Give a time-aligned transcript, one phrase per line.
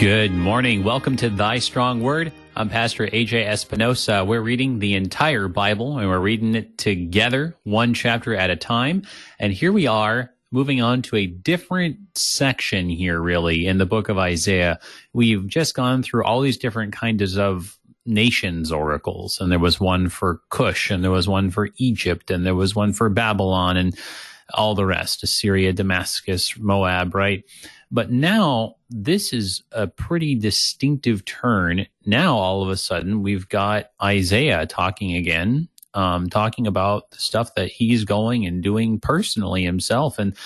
[0.00, 0.82] Good morning.
[0.82, 2.32] Welcome to Thy Strong Word.
[2.56, 4.24] I'm Pastor AJ Espinosa.
[4.24, 9.02] We're reading the entire Bible and we're reading it together, one chapter at a time.
[9.38, 14.08] And here we are moving on to a different section here, really, in the book
[14.08, 14.80] of Isaiah.
[15.12, 20.08] We've just gone through all these different kinds of nations oracles, and there was one
[20.08, 23.94] for Cush, and there was one for Egypt, and there was one for Babylon, and
[24.54, 27.44] all the rest Assyria, Damascus, Moab, right?
[27.90, 31.86] But now this is a pretty distinctive turn.
[32.06, 37.54] Now all of a sudden we've got Isaiah talking again, um, talking about the stuff
[37.56, 40.18] that he's going and doing personally himself.
[40.18, 40.36] And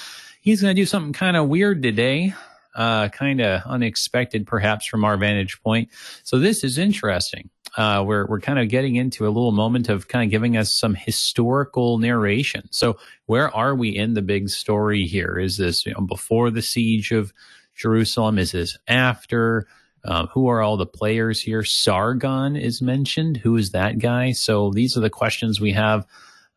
[0.40, 2.34] he's going to do something kind of weird today,
[2.74, 5.90] uh, kind of unexpected perhaps from our vantage point.
[6.22, 7.50] So this is interesting.
[7.76, 10.72] Uh, we're we're kind of getting into a little moment of kind of giving us
[10.72, 12.68] some historical narration.
[12.70, 15.38] So where are we in the big story here?
[15.38, 17.32] Is this you know, before the siege of
[17.74, 18.38] Jerusalem?
[18.38, 19.66] Is this after?
[20.06, 21.64] Um, who are all the players here?
[21.64, 23.38] Sargon is mentioned.
[23.38, 24.32] Who is that guy?
[24.32, 26.06] So these are the questions we have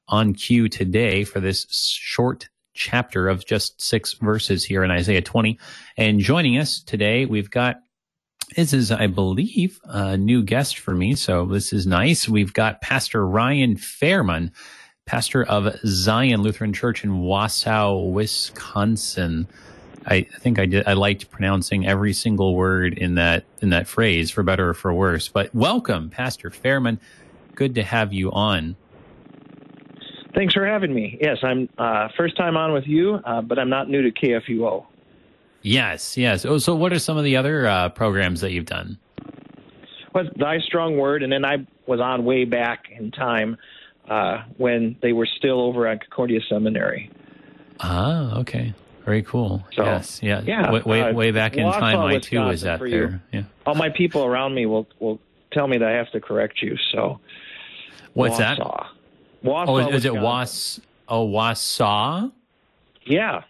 [0.09, 5.58] on cue today for this short chapter of just six verses here in Isaiah 20.
[5.98, 7.78] And joining us today, we've got
[8.56, 11.16] this is, I believe, a new guest for me.
[11.16, 12.30] So this is nice.
[12.30, 14.52] We've got Pastor Ryan Fairman,
[15.06, 19.48] pastor of Zion Lutheran Church in Wausau, Wisconsin.
[20.06, 20.88] I think I did.
[20.88, 24.94] I liked pronouncing every single word in that in that phrase, for better or for
[24.94, 25.28] worse.
[25.28, 27.00] But welcome, Pastor Fairman.
[27.56, 28.78] Good to have you on.
[30.34, 31.18] Thanks for having me.
[31.20, 34.86] Yes, I'm uh, first time on with you, uh, but I'm not new to KFUO.
[35.68, 36.46] Yes, yes.
[36.46, 38.98] Oh, so what are some of the other uh, programs that you've done?
[40.14, 43.58] Well, Thy Strong Word, and then I was on way back in time
[44.09, 47.12] uh, when they were still over at Concordia Seminary.
[47.81, 48.74] Ah, okay.
[49.03, 49.66] Very cool.
[49.74, 50.72] So, yes, yeah, yeah.
[50.72, 53.22] Way, way, uh, way back in Wausau, time, I too was for there.
[53.34, 53.44] Yeah.
[53.66, 55.20] All my people around me will will
[55.52, 56.78] tell me that I have to correct you.
[56.94, 57.20] So,
[58.14, 58.58] What's that?
[58.58, 58.86] Wausau.
[59.44, 60.16] Wausau, Oh, is, is it.
[60.16, 60.81] Was?
[61.08, 62.31] Oh, Wausau.
[63.06, 63.44] Yeah.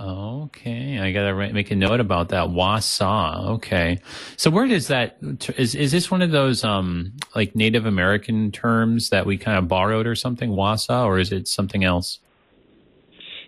[0.00, 2.48] Okay, I gotta make a note about that.
[2.48, 3.50] Wausau.
[3.56, 3.98] Okay,
[4.38, 5.18] so where does that
[5.58, 5.74] is?
[5.74, 10.06] Is this one of those um like Native American terms that we kind of borrowed
[10.06, 10.50] or something?
[10.50, 12.18] Wausau, or is it something else?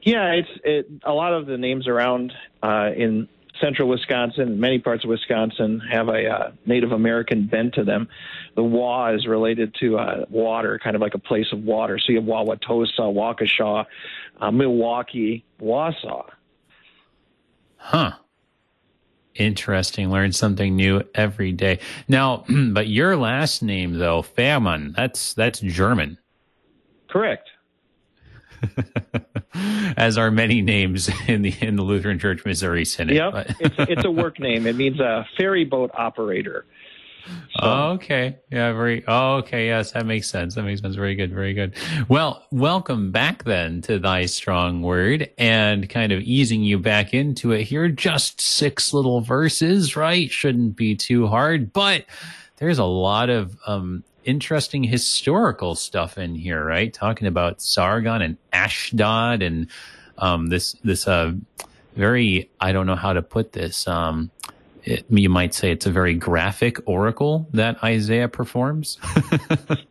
[0.03, 5.05] Yeah, it's it, a lot of the names around uh, in central Wisconsin, many parts
[5.05, 8.09] of Wisconsin have a uh, Native American bent to them.
[8.57, 11.99] The Wa is related to uh, water, kind of like a place of water.
[11.99, 13.87] So you have Wauwatosa, Waukesha,
[14.41, 16.27] uh, Milwaukee, Wausau.
[17.83, 18.13] Huh.
[19.35, 20.11] Interesting.
[20.11, 21.81] Learn something new every day.
[22.07, 26.19] Now, but your last name though, Fairman, that's that's German.
[27.11, 27.51] Correct.
[29.97, 33.17] As are many names in the in the Lutheran Church Missouri Synod.
[33.17, 34.67] Yep, it's it's a work name.
[34.67, 36.65] It means a ferry boat operator.
[37.27, 38.39] So, Oh, okay.
[38.51, 39.05] Yeah, very.
[39.07, 39.67] Oh, okay.
[39.67, 40.55] Yes, that makes sense.
[40.55, 40.95] That makes sense.
[40.97, 41.33] Very good.
[41.33, 41.75] Very good.
[42.09, 47.53] Well, welcome back then to Thy Strong Word and kind of easing you back into
[47.53, 47.89] it here.
[47.89, 50.31] Just six little verses, right?
[50.31, 52.07] Shouldn't be too hard, but
[52.57, 56.93] there's a lot of, um, interesting historical stuff in here, right?
[56.93, 59.67] Talking about Sargon and Ashdod and,
[60.19, 61.33] um, this, this, uh,
[61.97, 64.31] very, I don't know how to put this, um,
[64.85, 68.99] it, you might say it's a very graphic oracle that Isaiah performs.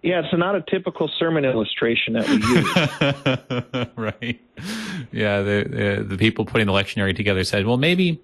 [0.01, 2.35] yeah, it's not a typical sermon illustration that we
[3.77, 3.87] use.
[3.95, 4.41] right.
[5.11, 5.41] Yeah.
[5.41, 8.21] The, the, the people putting the lectionary together said, well, maybe,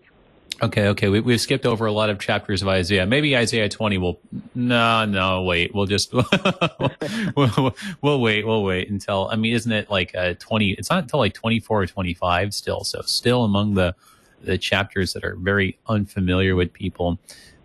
[0.62, 3.06] okay, okay, we, we've skipped over a lot of chapters of Isaiah.
[3.06, 4.20] Maybe Isaiah 20 will,
[4.54, 6.14] no, no, wait, we'll just,
[7.36, 11.04] we'll, we'll wait, we'll wait until, I mean, isn't it like uh 20, it's not
[11.04, 12.84] until like 24 or 25 still.
[12.84, 13.96] So still among the,
[14.42, 17.20] the chapters that are very unfamiliar with people.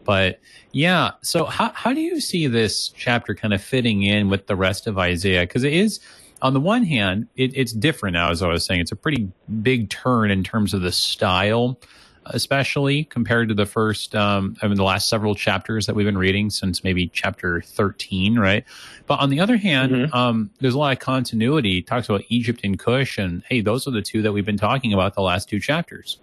[0.05, 0.41] But
[0.73, 4.57] yeah, so how, how do you see this chapter kind of fitting in with the
[4.57, 5.43] rest of Isaiah?
[5.43, 6.01] Because it is,
[6.41, 8.81] on the one hand, it, it's different now, as I was saying.
[8.81, 9.29] It's a pretty
[9.63, 11.79] big turn in terms of the style,
[12.27, 16.19] especially compared to the first, um, I mean, the last several chapters that we've been
[16.19, 18.65] reading since maybe chapter 13, right?
[19.07, 20.15] But on the other hand, Mhm.
[20.15, 21.79] um, there's a lot of continuity.
[21.79, 24.57] It talks about Egypt and Cush, and hey, those are the two that we've been
[24.59, 26.19] talking about the last two chapters.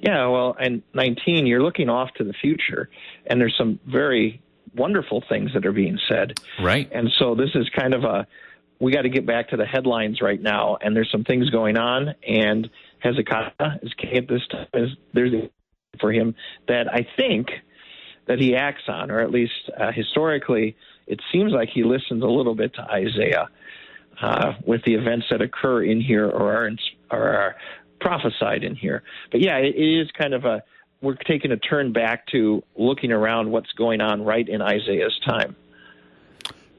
[0.00, 2.90] Yeah, well, and 19, you're looking off to the future,
[3.26, 4.42] and there's some very
[4.74, 6.38] wonderful things that are being said.
[6.60, 6.88] Right.
[6.92, 8.26] And so this is kind of a
[8.78, 11.78] we got to get back to the headlines right now, and there's some things going
[11.78, 12.14] on.
[12.26, 14.66] And Hezekiah is king at this time.
[14.74, 15.50] Is there's the
[16.00, 16.34] for him
[16.68, 17.48] that I think
[18.26, 20.76] that he acts on, or at least uh, historically,
[21.06, 23.48] it seems like he listens a little bit to Isaiah
[24.20, 26.78] uh, with the events that occur in here or are, in,
[27.10, 27.56] or are
[28.00, 29.02] prophesied in here.
[29.30, 30.62] But yeah, it, is kind of a
[31.02, 35.54] we're taking a turn back to looking around what's going on right in Isaiah's time.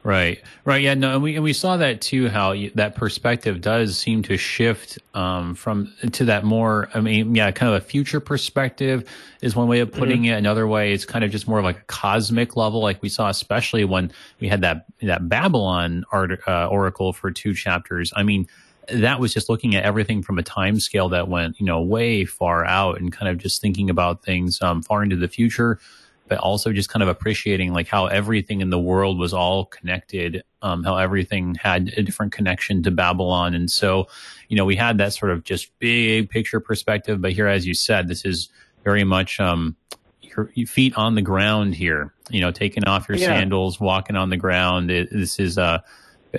[0.03, 2.29] Right, right, yeah, no, and we and we saw that too.
[2.29, 6.87] How you, that perspective does seem to shift um, from to that more.
[6.93, 9.09] I mean, yeah, kind of a future perspective
[9.41, 10.35] is one way of putting mm-hmm.
[10.35, 10.37] it.
[10.37, 13.27] Another way, it's kind of just more of like a cosmic level, like we saw,
[13.27, 14.09] especially when
[14.39, 18.13] we had that that Babylon art, uh, oracle for two chapters.
[18.15, 18.47] I mean,
[18.91, 22.25] that was just looking at everything from a time scale that went, you know, way
[22.25, 25.79] far out, and kind of just thinking about things um, far into the future
[26.27, 30.43] but also just kind of appreciating like how everything in the world was all connected,
[30.61, 33.53] um, how everything had a different connection to Babylon.
[33.53, 34.07] And so,
[34.49, 37.21] you know, we had that sort of just big picture perspective.
[37.21, 38.49] But here, as you said, this is
[38.83, 39.75] very much, um,
[40.21, 43.27] your, your feet on the ground here, you know, taking off your yeah.
[43.27, 44.91] sandals, walking on the ground.
[44.91, 45.79] It, this is, uh,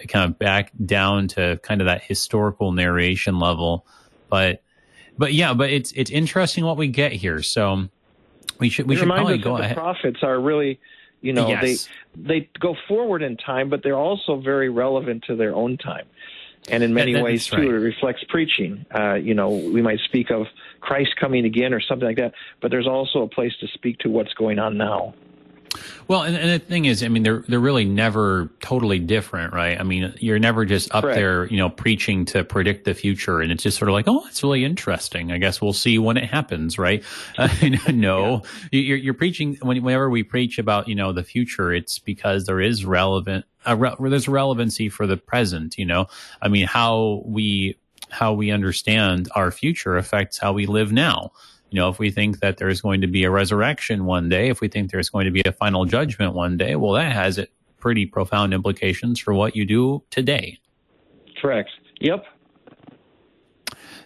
[0.08, 3.87] kind of back down to kind of that historical narration level.
[4.29, 4.62] But,
[5.17, 7.43] but yeah, but it's, it's interesting what we get here.
[7.43, 7.88] So,
[8.58, 9.76] we should we it should probably go ahead.
[9.76, 10.81] The prophets are really,
[11.20, 11.88] you know, yes.
[12.17, 16.06] they they go forward in time, but they're also very relevant to their own time,
[16.69, 17.69] and in many that, ways too, right.
[17.69, 18.85] it reflects preaching.
[18.93, 20.46] Uh, you know, we might speak of
[20.81, 24.08] Christ coming again or something like that, but there's also a place to speak to
[24.08, 25.14] what's going on now.
[26.06, 29.78] Well, and, and, the thing is, I mean, they're they're really never totally different, right?
[29.78, 31.16] I mean, you're never just up Correct.
[31.16, 34.24] there, you know, preaching to predict the future, and it's just sort of like, oh,
[34.28, 35.32] it's really interesting.
[35.32, 37.02] I guess we'll see when it happens, right?
[37.38, 37.48] Uh,
[37.92, 38.42] no,
[38.72, 38.80] yeah.
[38.80, 42.84] you're, you're preaching whenever we preach about, you know, the future, it's because there is
[42.84, 45.78] relevant, uh, re- there's relevancy for the present.
[45.78, 46.06] You know,
[46.42, 47.78] I mean, how we
[48.10, 51.32] how we understand our future affects how we live now
[51.70, 54.60] you know, if we think that there's going to be a resurrection one day, if
[54.60, 57.50] we think there's going to be a final judgment one day, well, that has it
[57.78, 60.58] pretty profound implications for what you do today.
[61.40, 61.70] Correct.
[62.00, 62.24] Yep.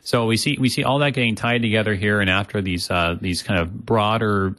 [0.03, 3.17] So we see we see all that getting tied together here, and after these uh,
[3.21, 4.57] these kind of broader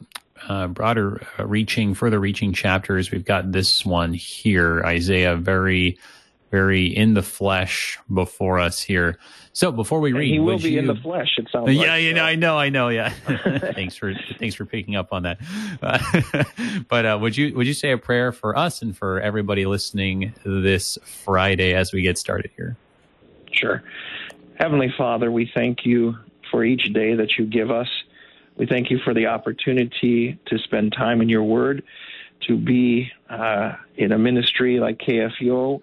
[0.48, 5.98] uh, broader uh, reaching, further reaching chapters, we've got this one here, Isaiah, very
[6.54, 9.18] very in the flesh before us here.
[9.54, 11.34] So before we read, and he will be you, in the flesh.
[11.36, 11.66] It sounds.
[11.66, 12.90] Like Yeah, like, you know, I know, I know.
[12.90, 13.08] Yeah.
[13.74, 15.40] thanks for thanks for picking up on that.
[15.82, 16.44] Uh,
[16.88, 20.32] but uh, would you would you say a prayer for us and for everybody listening
[20.44, 22.76] this Friday as we get started here?
[23.50, 23.82] Sure.
[24.56, 26.14] Heavenly Father, we thank you
[26.52, 27.88] for each day that you give us.
[28.56, 31.82] We thank you for the opportunity to spend time in your Word,
[32.46, 35.82] to be uh, in a ministry like KFUO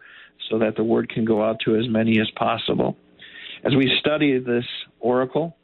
[0.51, 2.97] so that the word can go out to as many as possible.
[3.63, 4.65] As we study this
[4.99, 5.55] oracle,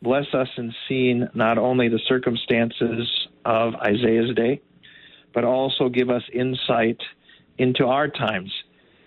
[0.00, 4.62] bless us in seeing not only the circumstances of Isaiah's day,
[5.34, 7.00] but also give us insight
[7.58, 8.52] into our times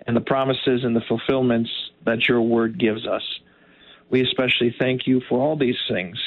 [0.05, 1.69] and the promises and the fulfillments
[2.05, 3.23] that your word gives us.
[4.09, 6.17] We especially thank you for all these things.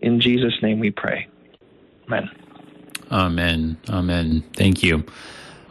[0.00, 1.28] In Jesus' name we pray.
[2.08, 2.30] Amen.
[3.10, 3.76] Amen.
[3.88, 4.42] Amen.
[4.56, 5.04] Thank you.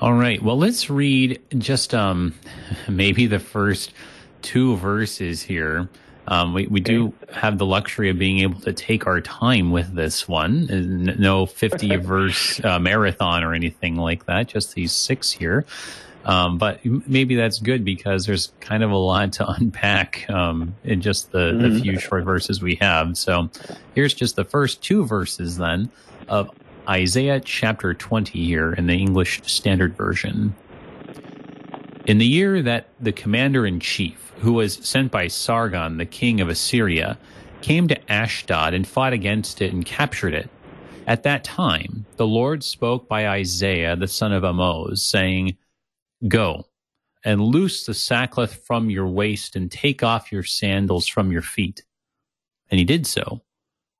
[0.01, 0.41] All right.
[0.41, 2.33] Well, let's read just um,
[2.89, 3.93] maybe the first
[4.41, 5.89] two verses here.
[6.27, 9.93] Um, we, we do have the luxury of being able to take our time with
[9.93, 10.65] this one.
[11.19, 15.65] No 50 verse uh, marathon or anything like that, just these six here.
[16.25, 21.01] Um, but maybe that's good because there's kind of a lot to unpack um, in
[21.01, 21.79] just the, the mm-hmm.
[21.79, 23.17] few short verses we have.
[23.19, 23.51] So
[23.93, 25.91] here's just the first two verses then
[26.27, 26.49] of
[26.89, 30.55] Isaiah chapter 20 here in the English Standard Version.
[32.05, 36.41] In the year that the commander in chief, who was sent by Sargon, the king
[36.41, 37.19] of Assyria,
[37.61, 40.49] came to Ashdod and fought against it and captured it,
[41.05, 45.57] at that time the Lord spoke by Isaiah the son of Amoz, saying,
[46.27, 46.65] Go
[47.23, 51.83] and loose the sackcloth from your waist and take off your sandals from your feet.
[52.71, 53.41] And he did so,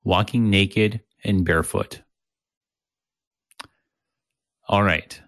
[0.02, 2.02] walking naked and barefoot.
[4.68, 5.20] All right.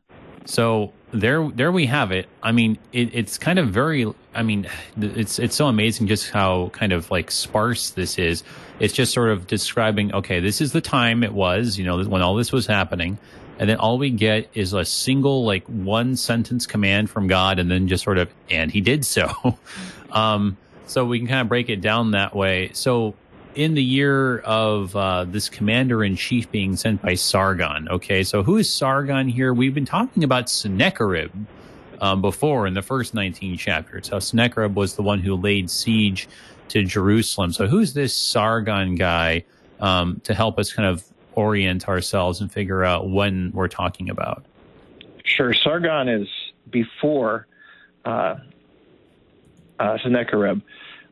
[0.47, 2.29] So there, there we have it.
[2.43, 4.12] I mean, it, it's kind of very.
[4.35, 4.69] I mean,
[5.00, 8.43] it's it's so amazing just how kind of like sparse this is.
[8.81, 10.14] It's just sort of describing.
[10.14, 11.79] Okay, this is the time it was.
[11.79, 13.19] You know, when all this was happening,
[13.59, 17.71] and then all we get is a single like one sentence command from God, and
[17.71, 19.59] then just sort of, and He did so.
[20.11, 22.71] um, so we can kind of break it down that way.
[22.75, 23.14] So
[23.54, 27.88] in the year of uh, this commander in chief being sent by Sargon.
[27.88, 29.54] Okay, so who is Sargon here?
[29.54, 31.30] We've been talking about Sennacherib
[32.00, 34.08] um, before in the first 19 chapters.
[34.08, 36.28] How Sennacherib was the one who laid siege
[36.68, 37.52] to Jerusalem.
[37.52, 39.44] So who's this Sargon guy
[39.80, 44.44] um, to help us kind of orient ourselves and figure out when we're talking about?
[45.25, 45.54] Sure.
[45.54, 46.28] Sargon is
[46.70, 47.46] before
[48.04, 48.37] uh,
[49.78, 50.61] uh, Sennacherib,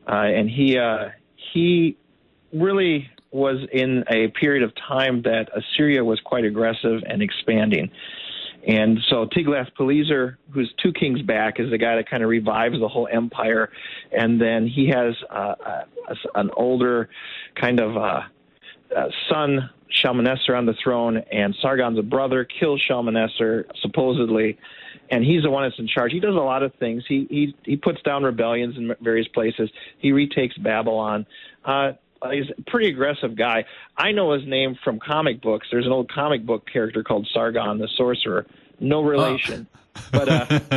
[0.07, 1.97] uh, and he uh, he
[2.53, 7.89] really was in a period of time that Assyria was quite aggressive and expanding.
[8.65, 12.87] And so Tiglath-Pileser, who's two kings back, is the guy that kind of revives the
[12.87, 13.71] whole empire.
[14.17, 15.55] And then he has uh,
[16.07, 17.09] a, an older
[17.59, 18.21] kind of uh,
[18.95, 24.57] uh, son, Shalmaneser, on the throne, and Sargon's a brother, kills Shalmaneser, supposedly.
[25.09, 26.13] And he's the one that's in charge.
[26.13, 27.03] He does a lot of things.
[27.07, 29.69] He he he puts down rebellions in various places.
[29.99, 31.25] He retakes Babylon.
[32.23, 33.65] Uh, he's a pretty aggressive guy.
[33.97, 35.67] I know his name from comic books.
[35.71, 38.45] There's an old comic book character called Sargon the Sorcerer.
[38.79, 39.03] No oh.
[39.03, 39.67] relation.
[39.71, 39.79] Oh.
[40.11, 40.45] But uh,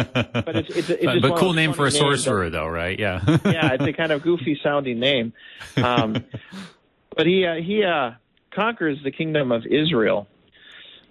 [0.42, 2.98] but it's it's, it's but, but cool name for a sorcerer, though, right?
[2.98, 3.22] Yeah.
[3.44, 5.32] yeah, it's a kind of goofy sounding name.
[5.76, 6.24] Um,
[7.16, 8.12] but he uh, he uh,
[8.54, 10.26] conquers the kingdom of Israel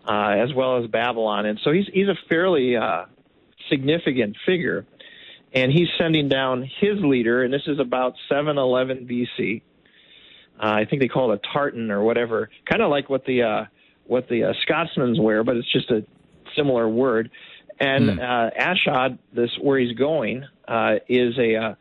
[0.08, 3.06] uh, as well as Babylon, and so he's he's a fairly uh,
[3.70, 4.86] significant figure.
[5.54, 9.62] And he's sending down his leader, and this is about 711 BC.
[10.60, 13.44] Uh, I think they call it a tartan or whatever, kind of like what the
[13.44, 13.66] uh,
[14.06, 16.06] what the uh, Scotsmans wear, but it's just a
[16.56, 17.32] similar word.
[17.80, 18.20] And mm.
[18.20, 21.76] uh, Ashdod, this where he's going, uh, is a uh,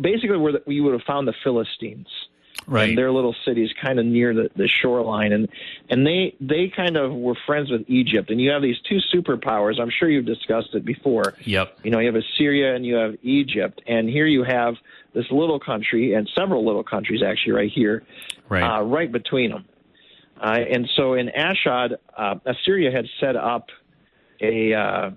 [0.00, 2.08] basically where the, we would have found the Philistines.
[2.70, 2.90] Right.
[2.90, 5.48] And their little cities kind of near the, the shoreline, and
[5.88, 8.30] and they they kind of were friends with Egypt.
[8.30, 9.80] And you have these two superpowers.
[9.80, 11.34] I'm sure you've discussed it before.
[11.44, 11.80] Yep.
[11.82, 14.76] You know, you have Assyria and you have Egypt, and here you have
[15.14, 18.04] this little country and several little countries actually right here,
[18.48, 19.64] right, uh, right between them.
[20.40, 23.70] Uh, and so in Ashdod, uh, Assyria had set up
[24.40, 25.10] a uh,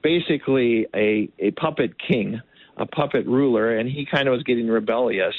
[0.00, 2.40] basically a, a puppet king,
[2.76, 5.34] a puppet ruler, and he kind of was getting rebellious.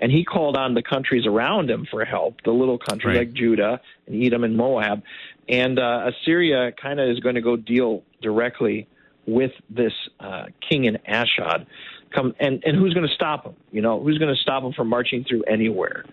[0.00, 3.26] And he called on the countries around him for help, the little countries right.
[3.28, 5.02] like Judah and Edom and Moab.
[5.48, 8.88] And uh, Assyria kind of is going to go deal directly
[9.26, 11.66] with this uh, king in Ashdod
[12.14, 13.54] come and and who's going to stop him?
[13.72, 16.04] You know, who's going to stop him from marching through anywhere?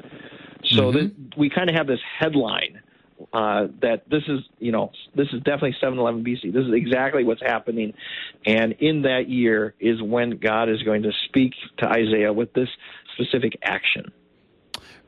[0.66, 1.40] So mm-hmm.
[1.40, 2.82] we kind of have this headline
[3.34, 6.54] uh, that this is you know this is definitely 711 BC.
[6.54, 7.94] This is exactly what's happening,
[8.46, 12.70] and in that year is when God is going to speak to Isaiah with this
[13.16, 14.12] specific action.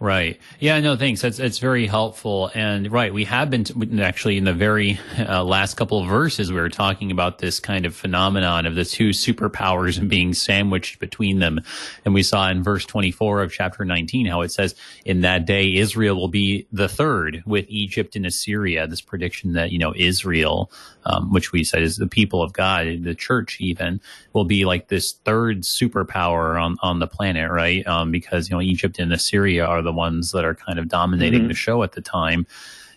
[0.04, 0.38] Right.
[0.60, 1.22] Yeah, no, thanks.
[1.22, 2.52] That's, that's very helpful.
[2.54, 6.52] And right, we have been t- actually in the very uh, last couple of verses,
[6.52, 11.00] we were talking about this kind of phenomenon of the two superpowers and being sandwiched
[11.00, 11.62] between them.
[12.04, 15.74] And we saw in verse 24 of chapter 19 how it says, in that day,
[15.78, 18.86] Israel will be the third with Egypt and Assyria.
[18.88, 20.70] This prediction that, you know, Israel,
[21.06, 24.02] um, which we said is the people of God, the church even,
[24.34, 27.88] will be like this third superpower on, on the planet, right?
[27.88, 31.42] Um, because, you know, Egypt and Assyria are the ones that are kind of dominating
[31.42, 31.48] mm-hmm.
[31.50, 32.46] the show at the time.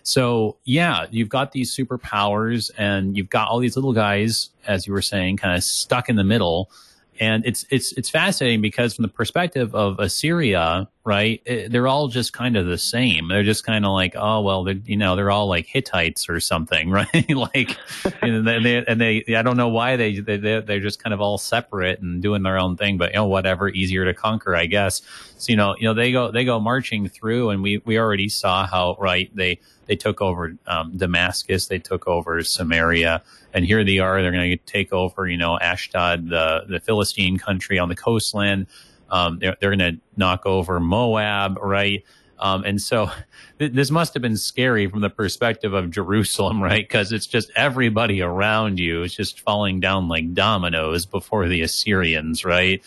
[0.03, 4.93] So yeah, you've got these superpowers and you've got all these little guys, as you
[4.93, 6.71] were saying, kind of stuck in the middle
[7.19, 11.41] and it's it's it's fascinating because from the perspective of Assyria, right?
[11.45, 13.27] It, eh, they're all just kind of the same.
[13.27, 16.39] They're just kind of like, oh well, they're you know they're all like Hittites or
[16.39, 17.29] something, right?
[17.29, 17.77] like,
[18.21, 21.37] and they, and they I don't know why they they they're just kind of all
[21.37, 25.01] separate and doing their own thing, but you know whatever, easier to conquer, I guess.
[25.37, 28.29] So you know you know they go they go marching through, and we we already
[28.29, 33.83] saw how right they they took over um, Damascus, they took over Samaria, and here
[33.83, 34.21] they are.
[34.21, 38.67] They're going to take over, you know, Ashdod, the the Philistine country on the coastland.
[39.09, 42.03] Um, they're they're going to knock over Moab, right?
[42.39, 43.09] Um, and so
[43.59, 46.87] th- this must have been scary from the perspective of Jerusalem, right?
[46.87, 52.45] Because it's just everybody around you is just falling down like dominoes before the Assyrians,
[52.45, 52.83] right?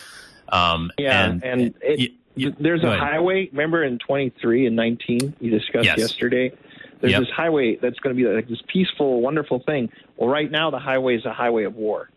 [0.49, 2.13] Um, yeah, and, and it,
[2.59, 3.49] there's a highway.
[3.53, 5.99] Remember in 23 and 19 you discussed yes.
[5.99, 6.53] yesterday
[7.01, 7.23] there's yep.
[7.23, 9.91] this highway that's going to be like this peaceful, wonderful thing.
[10.17, 12.11] Well, right now the highway is a highway of war.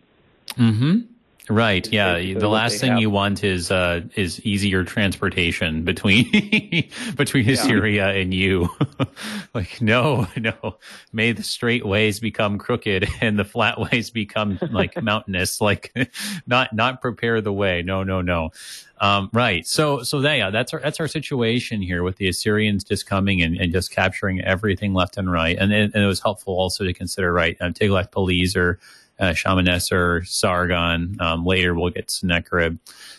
[0.55, 1.01] Hmm.
[1.49, 1.91] Right.
[1.91, 2.19] Yeah.
[2.19, 3.01] The last thing have.
[3.01, 6.29] you want is uh, is easier transportation between
[7.17, 7.53] between yeah.
[7.53, 8.69] Assyria and you.
[9.53, 10.77] like no, no.
[11.11, 15.59] May the straight ways become crooked and the flat ways become like mountainous.
[15.59, 15.93] Like
[16.47, 17.81] not not prepare the way.
[17.81, 18.51] No, no, no.
[19.03, 19.67] Um, right.
[19.67, 23.41] So, so that, yeah, that's our, that's our situation here with the Assyrians just coming
[23.41, 25.57] and, and just capturing everything left and right.
[25.59, 28.79] And, and, it was helpful also to consider, right, um, Tiglath-Pileser,
[29.19, 31.17] uh, Shalmaneser, Sargon.
[31.19, 32.77] Um, later we'll get Sennacherib.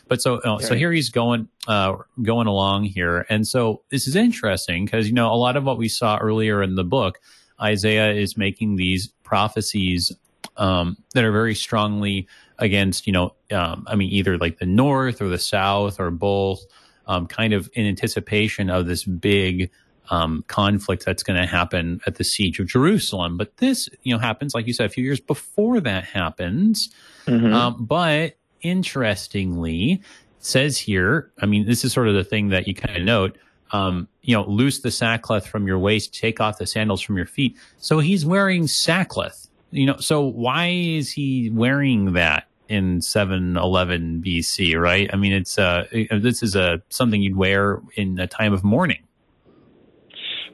[0.09, 3.27] But so, uh, so here he's going, uh, going along here.
[3.29, 6.63] And so this is interesting because, you know, a lot of what we saw earlier
[6.63, 7.21] in the book,
[7.61, 10.13] Isaiah is making these prophecies,
[10.57, 15.21] um, that are very strongly against, you know, um, I mean, either like the North
[15.23, 16.65] or the South or both,
[17.07, 19.71] um, kind of in anticipation of this big
[20.11, 23.37] um, conflict that's going to happen at the siege of Jerusalem.
[23.37, 26.91] But this, you know, happens, like you said, a few years before that happens.
[27.27, 27.53] Mm-hmm.
[27.55, 30.03] Um, but interestingly,
[30.41, 33.39] says here, I mean, this is sort of the thing that you kind of note.
[33.73, 37.27] um, you know, loose the sackcloth from your waist, take off the sandals from your
[37.27, 37.57] feet.
[37.79, 44.81] So he's wearing sackcloth, you know, so why is he wearing that in 711 BC,
[44.81, 45.11] right?
[45.13, 49.03] I mean, it's, uh, this is a, something you'd wear in a time of mourning.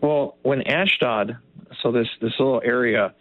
[0.00, 1.36] Well, when Ashdod,
[1.82, 3.14] so this, this little area,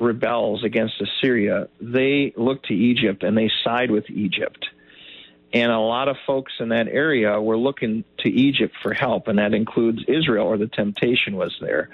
[0.00, 4.66] rebels against Assyria, they look to Egypt and they side with Egypt.
[5.52, 9.38] And a lot of folks in that area were looking to Egypt for help, and
[9.38, 11.90] that includes Israel, or the temptation was there.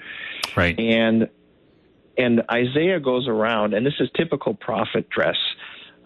[0.55, 0.79] Right.
[0.79, 1.29] And
[2.19, 5.37] and Isaiah goes around, and this is typical prophet dress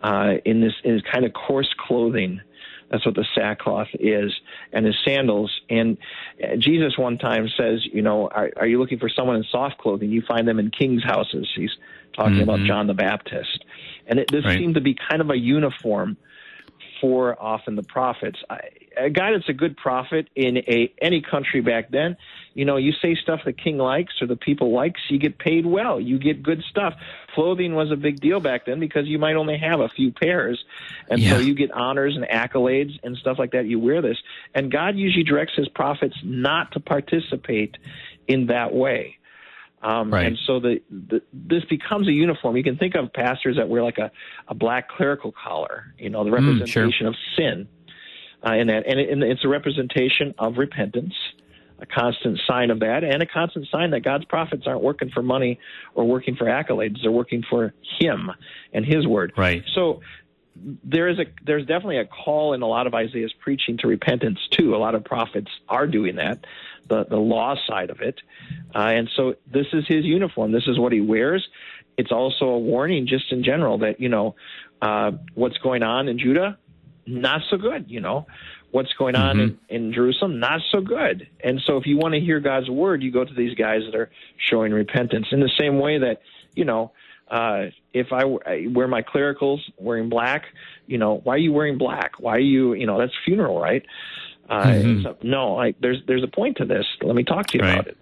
[0.02, 2.40] uh, in this in kind of coarse clothing.
[2.92, 4.34] That's what the sackcloth is,
[4.74, 5.50] and his sandals.
[5.70, 5.98] And
[6.60, 10.12] Jesus one time says, you know, are, are you looking for someone in soft clothing?
[10.12, 11.48] You find them in kings' houses.
[11.56, 11.72] He's
[12.14, 12.44] talking mm-hmm.
[12.44, 13.64] about John the Baptist,
[14.08, 14.58] and it, this right.
[14.58, 16.18] seemed to be kind of a uniform
[17.02, 18.38] for often the prophets.
[18.50, 18.60] I,
[18.96, 22.16] a guy that's a good prophet in a any country back then,
[22.54, 25.66] you know, you say stuff the king likes or the people likes, you get paid
[25.66, 26.00] well.
[26.00, 26.94] You get good stuff.
[27.34, 30.64] Clothing was a big deal back then because you might only have a few pairs,
[31.10, 31.32] and yeah.
[31.32, 33.66] so you get honors and accolades and stuff like that.
[33.66, 34.18] You wear this,
[34.54, 37.78] and God usually directs His prophets not to participate
[38.28, 39.18] in that way.
[39.84, 40.28] Um, right.
[40.28, 42.56] And so the, the, this becomes a uniform.
[42.56, 44.12] You can think of pastors that wear like a,
[44.48, 47.08] a black clerical collar, you know, the representation mm, sure.
[47.08, 47.68] of sin
[48.46, 48.86] uh, in that.
[48.88, 51.14] And, it, and it's a representation of repentance,
[51.80, 55.24] a constant sign of that, and a constant sign that God's prophets aren't working for
[55.24, 55.60] money
[55.96, 57.02] or working for accolades.
[57.02, 58.30] They're working for Him
[58.74, 59.34] and His word.
[59.36, 59.64] Right.
[59.74, 60.02] So
[60.56, 64.40] there is a there's definitely a call in a lot of Isaiah's preaching to repentance
[64.52, 64.76] too.
[64.76, 66.46] A lot of prophets are doing that
[66.92, 68.20] the, the law side of it.
[68.76, 70.52] Uh, and so this is his uniform.
[70.52, 71.48] This is what he wears.
[71.98, 74.36] It's also a warning, just in general, that, you know,
[74.82, 76.58] uh, what's going on in Judah,
[77.06, 78.28] not so good, you know.
[78.72, 79.56] What's going on mm-hmm.
[79.70, 81.28] in, in Jerusalem, not so good.
[81.44, 83.96] And so if you want to hear God's word, you go to these guys that
[83.96, 86.22] are showing repentance in the same way that,
[86.56, 86.94] you know,
[87.32, 90.44] uh, if I, I wear my clericals wearing black,
[90.86, 92.20] you know, why are you wearing black?
[92.20, 93.84] Why are you, you know, that's funeral, right?
[94.50, 95.04] Uh, mm-hmm.
[95.04, 96.86] so, no, I, there's there's a point to this.
[97.02, 97.74] Let me talk to you right.
[97.74, 97.98] about it.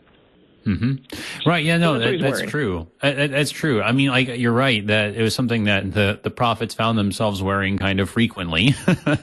[0.70, 1.50] Mm-hmm.
[1.50, 1.66] Right.
[1.66, 1.78] Yeah.
[1.78, 2.88] No, so that's, that, that's true.
[3.02, 3.82] That, that's true.
[3.82, 7.42] I mean, like you're right that it was something that the the prophets found themselves
[7.42, 8.76] wearing kind of frequently.
[8.88, 9.18] um,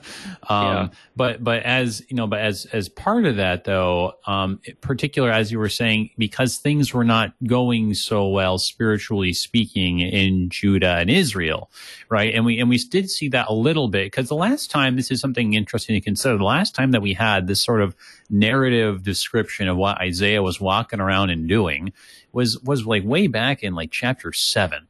[0.51, 0.89] yeah.
[1.15, 5.53] But but as you know, but as as part of that though, um, particular as
[5.53, 11.11] you were saying, because things were not going so well spiritually speaking in Judah and
[11.11, 11.71] Israel,
[12.09, 12.35] right?
[12.35, 15.11] And we and we did see that a little bit because the last time this
[15.13, 16.37] is something interesting to consider.
[16.39, 17.95] The last time that we had this sort of
[18.29, 21.93] narrative description of what Isaiah was walking around and doing
[22.33, 24.87] was was like way back in like chapter seven,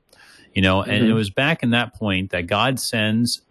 [0.55, 1.11] you know, and mm-hmm.
[1.11, 3.43] it was back in that point that God sends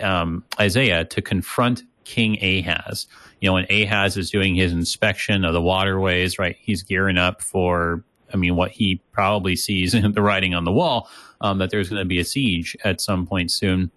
[0.00, 3.06] um, Isaiah to confront King Ahaz.
[3.40, 6.56] You know, when Ahaz is doing his inspection of the waterways, right?
[6.60, 10.72] He's gearing up for, I mean, what he probably sees in the writing on the
[10.72, 11.08] wall
[11.40, 13.90] um, that there's going to be a siege at some point soon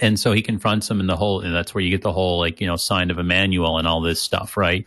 [0.00, 2.38] and so he confronts him in the whole and that's where you get the whole
[2.38, 4.86] like you know sign of Emmanuel and all this stuff right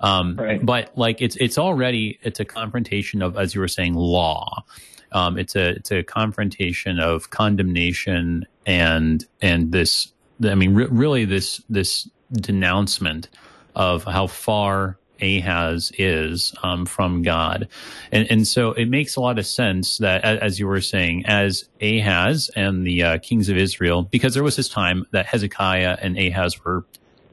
[0.00, 0.64] um, right.
[0.64, 4.64] but like it's it's already it's a confrontation of as you were saying law
[5.12, 10.12] um, it's a it's a confrontation of condemnation and and this
[10.44, 13.28] I mean re- really this this denouncement
[13.74, 17.68] of how far Ahaz is um, from God.
[18.10, 21.68] And, and so it makes a lot of sense that, as you were saying, as
[21.80, 26.18] Ahaz and the uh, kings of Israel, because there was this time that Hezekiah and
[26.18, 26.84] Ahaz were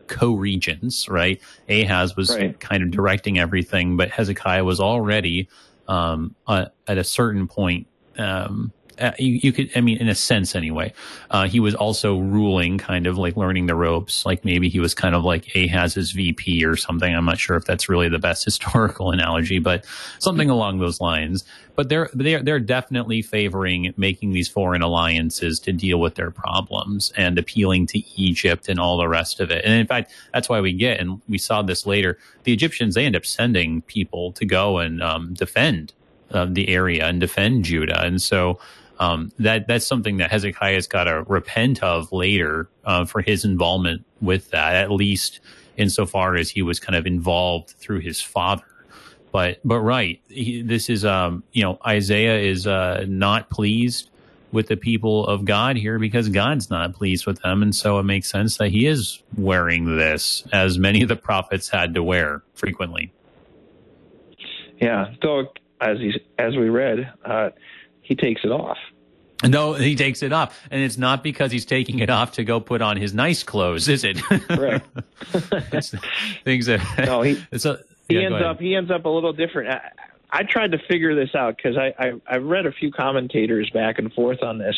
[0.08, 1.42] co-regents, right?
[1.70, 2.60] Ahaz was right.
[2.60, 5.48] kind of directing everything, but Hezekiah was already
[5.88, 10.16] um, uh, at a certain point um, uh, you, you, could, I mean, in a
[10.16, 10.94] sense anyway,
[11.32, 14.26] uh, he was also ruling, kind of like learning the ropes.
[14.26, 17.14] Like maybe he was kind of like Ahaz's VP or something.
[17.14, 19.86] I'm not sure if that's really the best historical analogy, but
[20.20, 21.44] something along those lines.
[21.76, 27.14] But they're they're they're definitely favoring making these foreign alliances to deal with their problems
[27.16, 29.64] and appealing to Egypt and all the rest of it.
[29.64, 32.18] And in fact, that's why we get, and we saw this later.
[32.44, 35.94] The Egyptians they end up sending people to go and um, defend
[36.32, 38.04] uh, the area and defend Judah.
[38.04, 38.60] And so
[39.00, 44.06] um, that that's something that Hezekiah's got to repent of later uh, for his involvement
[44.22, 45.40] with that, at least
[45.78, 48.66] insofar as he was kind of involved through his father.
[49.32, 54.10] But but right, he, this is um you know Isaiah is uh, not pleased
[54.52, 58.04] with the people of God here because God's not pleased with them, and so it
[58.04, 62.42] makes sense that he is wearing this as many of the prophets had to wear
[62.54, 63.14] frequently.
[64.82, 67.50] Yeah, so as he, as we read, uh,
[68.02, 68.78] he takes it off.
[69.44, 72.60] No, he takes it off, and it's not because he's taking it off to go
[72.60, 74.22] put on his nice clothes, is it?
[74.22, 74.86] Correct.
[76.44, 79.32] things that no, he it's a, he yeah, ends up he ends up a little
[79.34, 79.70] different.
[79.70, 79.92] I,
[80.32, 83.98] I tried to figure this out because I, I I read a few commentators back
[83.98, 84.76] and forth on this,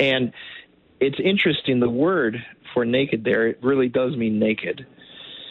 [0.00, 0.32] and
[0.98, 1.78] it's interesting.
[1.78, 4.86] The word for naked there it really does mean naked.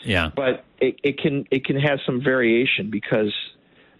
[0.03, 0.31] Yeah.
[0.35, 3.33] But it, it can it can have some variation because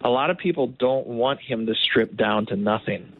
[0.00, 3.12] a lot of people don't want him to strip down to nothing.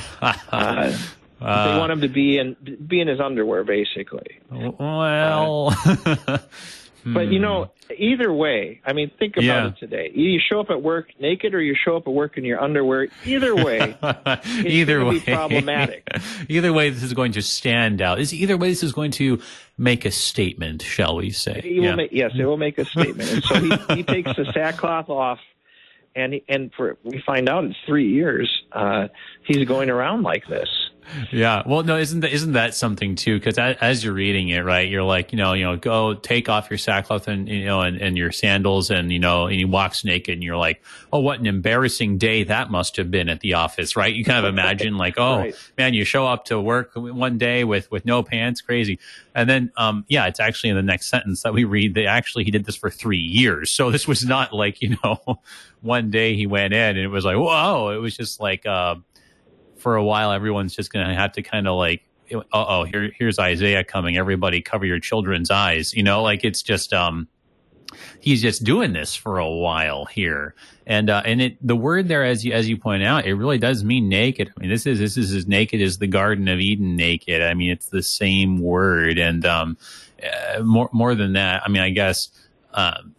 [0.22, 0.96] uh,
[1.40, 4.38] uh, they want him to be in be in his underwear, basically.
[4.50, 6.38] Well, uh,
[7.04, 9.66] but you know, either way, I mean, think about Yeah.
[9.68, 10.06] it today.
[10.14, 12.62] Either you show up at work naked, or you show up at work in your
[12.62, 13.08] underwear.
[13.24, 13.96] Either way,
[14.64, 16.08] either way, be problematic.
[16.48, 18.20] either way, this is going to stand out.
[18.20, 19.40] Is either way, this is going to
[19.76, 21.60] make a statement, shall we say?
[21.80, 23.32] Will make, yes, it will make a statement.
[23.32, 25.40] And so he, he takes the sackcloth off,
[26.14, 28.50] and and for we find out in three years.
[28.72, 29.08] Uh,
[29.44, 30.68] he's going around like this.
[31.30, 31.62] Yeah.
[31.66, 33.38] Well, no, isn't that, isn't that something too?
[33.38, 36.70] Because as you're reading it, right, you're like, you know, you know, go take off
[36.70, 40.04] your sackcloth and you know, and, and your sandals, and you know, and he walks
[40.04, 43.54] naked, and you're like, oh, what an embarrassing day that must have been at the
[43.54, 44.14] office, right?
[44.14, 45.54] You kind of imagine like, oh Right.
[45.76, 48.98] man, you show up to work one day with with no pants, crazy,
[49.34, 52.44] and then, um, yeah, it's actually in the next sentence that we read that actually
[52.44, 55.20] he did this for three years, so this was not like you know,
[55.82, 58.94] one day he went in and it was like, whoa, it was just like, uh
[59.82, 63.10] for a while, everyone's just going to have to kind of like, uh oh, here,
[63.18, 64.16] here's Isaiah coming.
[64.16, 65.92] Everybody cover your children's eyes.
[65.92, 67.28] You know, like it's just, um,
[68.20, 70.54] he's just doing this for a while here.
[70.86, 73.58] And, uh, and it, the word there, as you, as you point out, it really
[73.58, 74.50] does mean naked.
[74.56, 77.42] I mean, this is, this is as naked as the Garden of Eden naked.
[77.42, 79.18] I mean, it's the same word.
[79.18, 79.76] And, um,
[80.22, 82.30] uh, more, more than that, I mean, I guess,
[82.72, 83.14] um,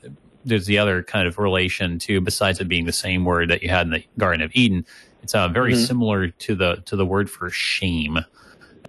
[0.46, 3.70] there's the other kind of relation too, besides it being the same word that you
[3.70, 4.86] had in the Garden of Eden.
[5.24, 5.88] It's uh, very Mhm.
[5.88, 8.20] similar to the to the word for shame,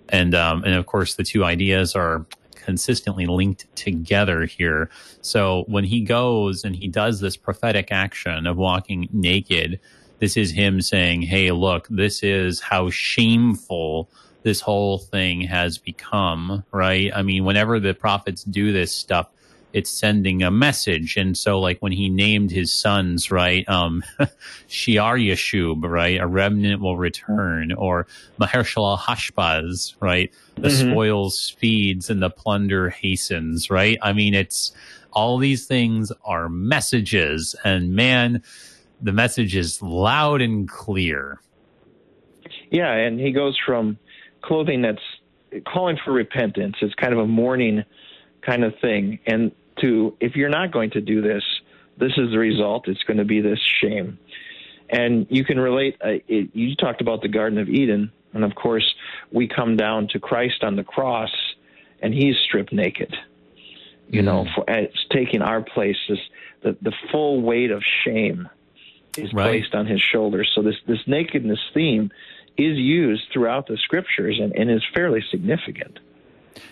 [0.08, 4.90] and um, and of course the two ideas are consistently linked together here.
[5.20, 9.78] So when he goes and he does this prophetic action of walking naked,
[10.18, 14.10] this is him saying, "Hey, look, this is how shameful."
[14.42, 17.10] This whole thing has become, right?
[17.16, 19.28] I mean, whenever the prophets do this stuff,
[19.74, 21.16] it's sending a message.
[21.16, 24.04] And so, like when he named his sons, right, um,
[24.68, 28.06] Shear-jashub, right, a remnant will return, or
[28.38, 30.92] Maher-shalal-hash-baz, right, the Mhm.
[30.92, 33.98] spoils speeds and the plunder hastens, right?
[34.00, 34.72] I mean, it's
[35.12, 38.42] all these things are messages, and man,
[39.02, 41.40] the message is loud and clear.
[42.70, 43.98] Yeah, and he goes from
[44.42, 45.02] clothing that's
[45.66, 46.76] calling for repentance.
[46.80, 47.84] It's kind of a mourning
[48.42, 51.42] kind of thing, and to if you're not going to do this,
[51.98, 52.88] this is the result.
[52.88, 54.18] It's going to be this shame,
[54.90, 55.96] and you can relate.
[56.04, 58.94] Uh, it, you talked about the Garden of Eden, and of course,
[59.32, 61.30] we come down to Christ on the cross,
[62.00, 63.14] and He's stripped naked.
[64.08, 65.96] You know, for, it's taking our place.
[66.08, 66.18] This,
[66.62, 68.48] the the full weight of shame
[69.16, 69.60] is Right.
[69.60, 70.50] placed on His shoulders.
[70.54, 72.10] So this this nakedness theme
[72.56, 75.98] is used throughout the scriptures and, and is fairly significant.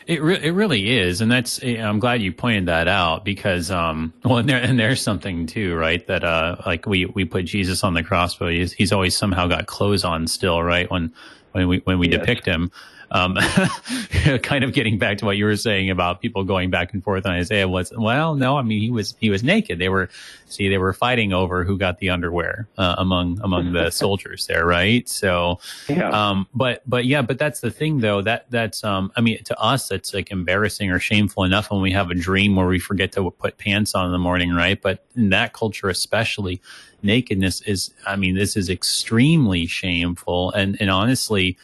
[0.07, 4.13] It re- it really is, and that's I'm glad you pointed that out because um
[4.25, 7.83] well and there and there's something too right that uh like we we put Jesus
[7.85, 11.13] on the cross but he's he's always somehow got clothes on still right when
[11.53, 12.21] when we when we Yes.
[12.21, 12.71] depict him
[13.13, 13.37] um
[14.43, 17.25] kind of getting back to what you were saying about people going back and forth
[17.27, 20.09] on Isaiah was well no I mean he was he was naked they were
[20.47, 24.67] see they were fighting over who got the underwear uh, among among the soldiers there
[24.67, 26.09] right so Yeah.
[26.11, 28.23] um, but but yeah, but that's the thing though.
[28.23, 31.93] That that's um, I mean, to us, that's like embarrassing or shameful enough when we
[31.93, 34.81] have a dream where we forget to put pants on in the morning, right?
[34.81, 36.61] But in that culture, especially,
[37.03, 37.93] nakedness is.
[38.07, 41.57] I mean, this is extremely shameful, and and honestly.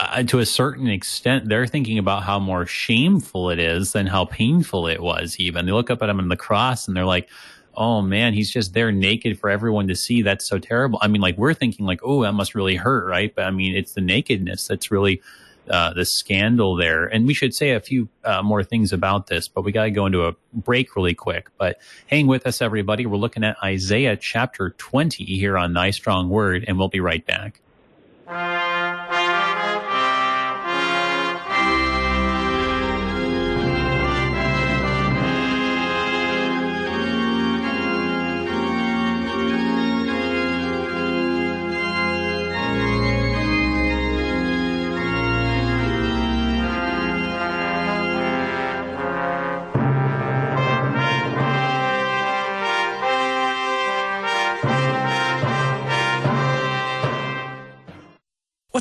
[0.00, 4.24] Uh, to a certain extent, they're thinking about how more shameful it is than how
[4.24, 5.38] painful it was.
[5.38, 7.28] Even they look up at him on the cross and they're like,
[7.76, 10.22] oh man, he's just there naked for everyone to see.
[10.22, 10.98] That's so terrible.
[11.02, 13.34] I mean, like we're thinking like, oh, that must really hurt, right?
[13.34, 15.22] But I mean, it's the nakedness that's really
[15.68, 17.06] uh, the scandal there.
[17.06, 19.90] And we should say a few uh, more things about this, but we got to
[19.90, 21.50] go into a break really quick.
[21.56, 23.06] But hang with us, everybody.
[23.06, 27.24] We're looking at Isaiah chapter 20 here on Thy Strong Word, and we'll be right
[27.24, 27.60] back.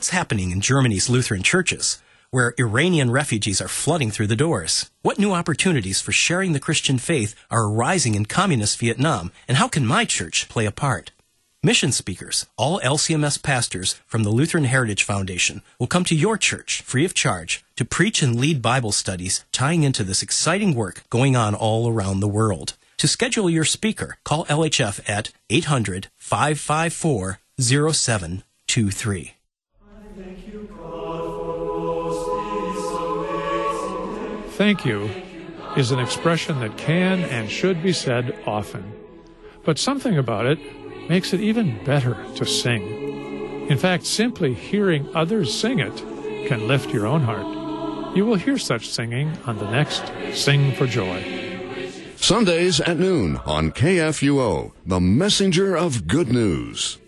[0.03, 1.97] What's happening in Germany's Lutheran churches,
[2.29, 4.91] where Iranian refugees are flooding through the doors?
[5.01, 9.69] What new opportunities for sharing the Christian faith are arising in communist Vietnam, and how
[9.69, 11.11] can my church play a part?
[11.63, 16.81] Mission speakers, all LCMS pastors from the Lutheran Heritage Foundation, will come to your church
[16.81, 21.37] free of charge to preach and lead Bible studies tying into this exciting work going
[21.37, 22.73] on all around the world.
[22.97, 29.35] To schedule your speaker, call LHF at 800 554 0723.
[30.15, 34.49] Thank you God, for those who disobey.
[34.51, 35.09] Thank you
[35.75, 38.93] is an expression that can and should be said often.
[39.63, 40.59] But something about it
[41.09, 43.67] makes it even better to sing.
[43.69, 45.95] In fact, simply hearing others sing it
[46.47, 48.15] can lift your own heart.
[48.15, 51.23] You will hear such singing on the next Sing for Joy.
[52.17, 56.99] Sundays at noon on KFUO, the messenger of good news.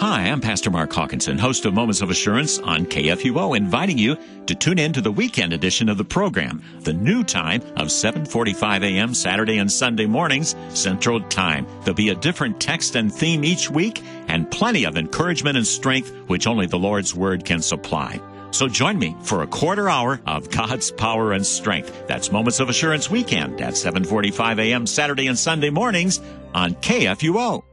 [0.00, 4.54] Hi, I'm Pastor Mark Hawkinson, host of Moments of Assurance on KFUO, inviting you to
[4.54, 9.12] tune in to the weekend edition of the program, the new time of 7:45 a.m.
[9.12, 11.66] Saturday and Sunday mornings, Central Time.
[11.80, 16.14] There'll be a different text and theme each week and plenty of encouragement and strength
[16.28, 18.20] which only the Lord's word can supply.
[18.52, 22.06] So join me for a quarter hour of God's power and strength.
[22.06, 24.86] That's Moments of Assurance weekend at 7:45 a.m.
[24.86, 26.20] Saturday and Sunday mornings
[26.54, 27.64] on KFUO.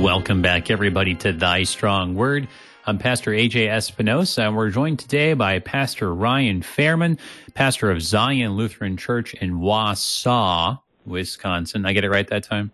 [0.00, 2.48] Welcome back, everybody, to Thy Strong Word.
[2.86, 7.18] I'm Pastor AJ Espinosa, and we're joined today by Pastor Ryan Fairman,
[7.52, 11.84] pastor of Zion Lutheran Church in Wausau, Wisconsin.
[11.84, 12.72] I get it right that time?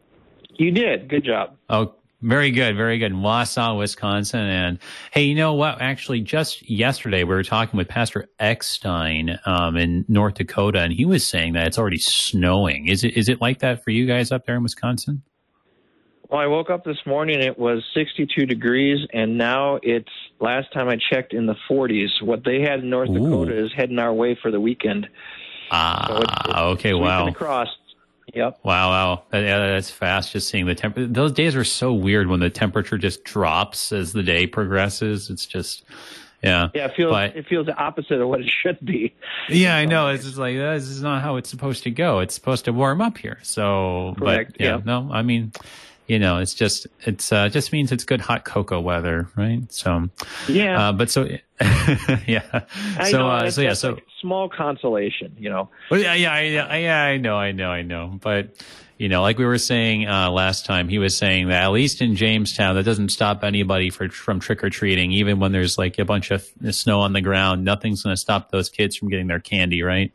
[0.54, 1.08] You did.
[1.08, 1.56] Good job.
[1.68, 3.10] Oh, very good, very good.
[3.10, 4.40] In Wausau, Wisconsin.
[4.40, 4.78] And
[5.10, 5.82] hey, you know what?
[5.82, 11.04] Actually, just yesterday we were talking with Pastor Eckstein um, in North Dakota, and he
[11.04, 12.86] was saying that it's already snowing.
[12.86, 15.24] Is it is it like that for you guys up there in Wisconsin?
[16.30, 20.10] Well, I woke up this morning, it was 62 degrees, and now it's,
[20.40, 22.22] last time I checked, in the 40s.
[22.22, 23.14] What they had in North Ooh.
[23.14, 25.08] Dakota is heading our way for the weekend.
[25.70, 27.28] Ah, so it's, it's okay, wow.
[27.28, 27.68] Across.
[28.34, 28.60] Yep.
[28.62, 29.22] Wow, wow.
[29.32, 31.06] Yeah, that's fast just seeing the temperature.
[31.10, 35.30] Those days are so weird when the temperature just drops as the day progresses.
[35.30, 35.82] It's just,
[36.42, 36.68] yeah.
[36.74, 39.14] Yeah, it feels, but, it feels the opposite of what it should be.
[39.48, 40.08] Yeah, I know.
[40.08, 42.18] It's just like, this is not how it's supposed to go.
[42.18, 43.38] It's supposed to warm up here.
[43.42, 44.52] So, Correct.
[44.52, 44.84] but yeah, yep.
[44.84, 45.52] no, I mean,
[46.08, 49.70] you know, it's just it's uh, just means it's good hot cocoa weather, right?
[49.70, 50.08] So
[50.48, 51.24] yeah, uh, but so
[52.26, 52.64] yeah,
[52.98, 55.68] I so know, uh, so yeah, so like small consolation, you know.
[55.90, 58.56] Well, yeah, yeah, yeah, yeah, I know, I know, I know, but
[58.96, 62.00] you know, like we were saying uh, last time, he was saying that at least
[62.00, 65.98] in Jamestown, that doesn't stop anybody for, from trick or treating, even when there's like
[65.98, 67.64] a bunch of snow on the ground.
[67.64, 70.12] Nothing's going to stop those kids from getting their candy, right?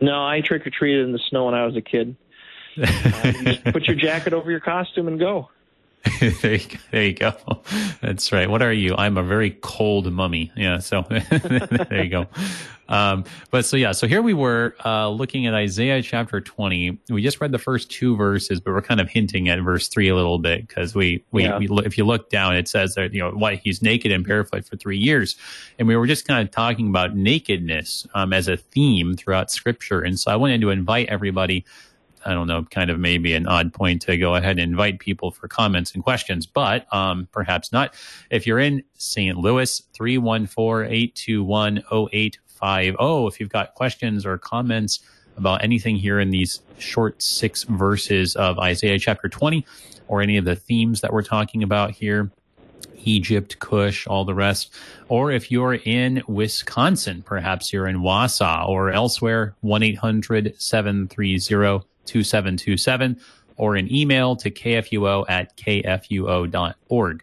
[0.00, 2.16] No, I trick or treated in the snow when I was a kid.
[2.76, 5.48] Uh, put your jacket over your costume and go.
[6.20, 7.34] there, you, there you go.
[8.02, 8.48] That's right.
[8.48, 8.94] What are you?
[8.96, 10.52] I'm a very cold mummy.
[10.54, 10.78] Yeah.
[10.78, 12.26] So there you go.
[12.88, 16.98] Um, but so yeah, so here we were uh, looking at Isaiah chapter 20.
[17.08, 20.08] We just read the first two verses, but we're kind of hinting at verse three
[20.08, 21.58] a little bit because we, we, yeah.
[21.58, 24.66] we, if you look down, it says that you know why he's naked and barefoot
[24.66, 25.36] for three years,
[25.78, 30.02] and we were just kind of talking about nakedness um, as a theme throughout Scripture.
[30.02, 31.64] And so I wanted to invite everybody
[32.24, 35.30] I don't know, kind of maybe an odd point to go ahead and invite people
[35.30, 37.94] for comments and questions, but um, perhaps not.
[38.30, 39.36] If you're in St.
[39.36, 45.00] Louis, 314 821 0850, if you've got questions or comments
[45.36, 49.66] about anything here in these short six verses of Isaiah chapter 20
[50.08, 52.30] or any of the themes that we're talking about here,
[53.04, 54.72] Egypt, Cush, all the rest.
[55.08, 63.20] Or if you're in Wisconsin, perhaps you're in Wausau or elsewhere, 1 800 730 2727
[63.56, 67.22] or an email to kfuo at kfuo.org.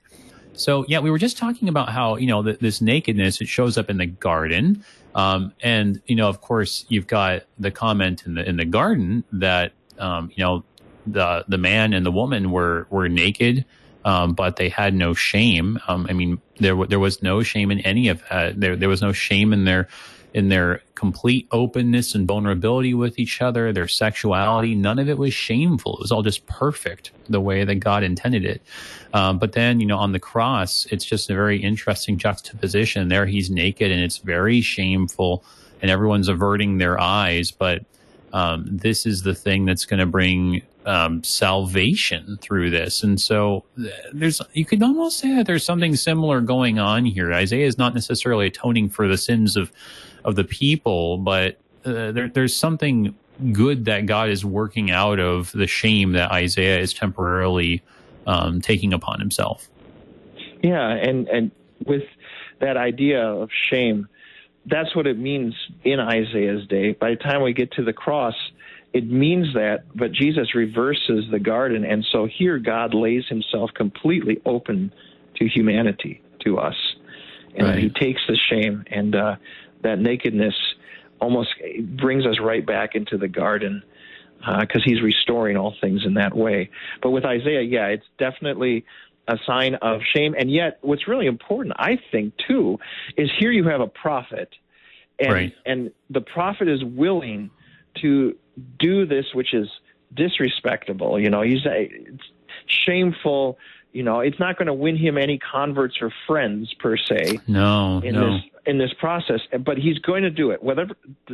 [0.54, 3.89] So, yeah, we were just talking about how, you know, this nakedness, it shows up
[3.89, 4.84] in the garden.
[5.15, 9.24] Um, and, you know, of course, you've got the comment in the, in the garden
[9.34, 10.63] that, um, you know,
[11.08, 13.65] the, the man and the woman were, were naked,
[14.06, 15.80] um, but they had no shame.
[15.88, 18.60] Um, I mean, there, there was no shame in any of that.
[18.60, 19.88] There, there was no shame in their,
[20.34, 24.76] in their complete openness and vulnerability with each other, their sexuality.
[24.76, 25.96] None of it was shameful.
[25.96, 28.62] It was all just perfect the way that God intended it.
[29.13, 33.10] Um, but then, you know, on the cross, it's just a very interesting juxtaposition.
[33.10, 35.44] There he's naked and it's very shameful
[35.82, 37.52] and everyone's averting their eyes.
[37.52, 37.84] But
[38.32, 43.04] um, this is the thing that's going to bring um, salvation through this.
[43.04, 43.65] And so
[44.13, 47.34] there's, you could almost say that there's something similar going on here.
[47.34, 49.72] Isaiah is not necessarily atoning for the sins of
[50.24, 53.16] of the people, but uh, there, there's something
[53.52, 57.82] good that God is working out of the shame that Isaiah is temporarily
[58.28, 59.68] um, taking upon himself.
[60.62, 61.52] Yeah, and and
[61.86, 62.04] with
[62.60, 64.08] that idea of shame,
[64.66, 66.94] that's what it means in Isaiah's day.
[66.94, 68.36] By the time we get to the cross,
[68.94, 74.40] it means that, but Jesus reverses the garden, and so here God lays himself completely
[74.46, 74.94] open
[75.38, 76.76] to humanity, to us,
[77.56, 77.78] and right.
[77.80, 79.36] he takes the shame and uh,
[79.84, 80.56] that nakedness
[81.20, 83.84] almost brings us right back into the garden
[84.39, 86.70] because uh, he's restoring all things in that way.
[87.02, 88.86] But with Isaiah, yeah, it's definitely
[89.28, 90.36] a sign of shame.
[90.38, 92.80] And yet, what's really important, I think, too,
[93.17, 94.50] is here you have a prophet,
[95.20, 95.54] and right.
[95.65, 97.52] and the prophet is willing
[98.02, 98.36] to
[98.80, 99.67] do this, which is
[100.13, 101.20] disrespectable.
[101.20, 102.24] You know, he's a, it's
[102.65, 103.60] shameful.
[103.94, 107.39] You know, it's not going to win him any converts or friends per se.
[107.48, 108.34] No, in no.
[108.34, 110.63] this in this process, but he's going to do it.
[110.63, 110.88] Whether,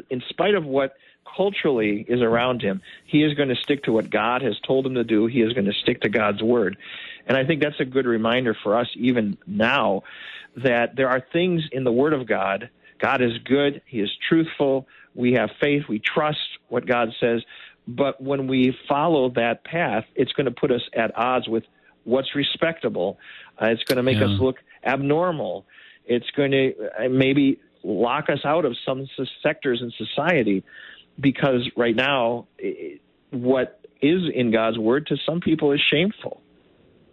[0.09, 0.95] in spite of what
[1.35, 4.95] culturally is around him, he is going to stick to what God has told him
[4.95, 5.27] to do.
[5.27, 6.77] He is going to stick to God's word,
[7.27, 10.03] and I think that's a good reminder for us even now
[10.57, 12.69] that there are things in the Word of God.
[12.99, 13.81] God is good.
[13.85, 14.87] He is truthful.
[15.13, 15.83] We have faith.
[15.87, 17.43] We trust what God says.
[17.87, 21.63] But when we follow that path, it's going to put us at odds with
[22.03, 23.17] what's respectable.
[23.61, 24.25] Uh, it's going to make yeah.
[24.25, 25.65] us look abnormal.
[26.08, 29.08] It's going to uh, maybe lock us out of some
[29.41, 30.63] sectors in society
[31.20, 32.48] because right now,
[33.32, 36.41] what is in God's word to some people is shameful.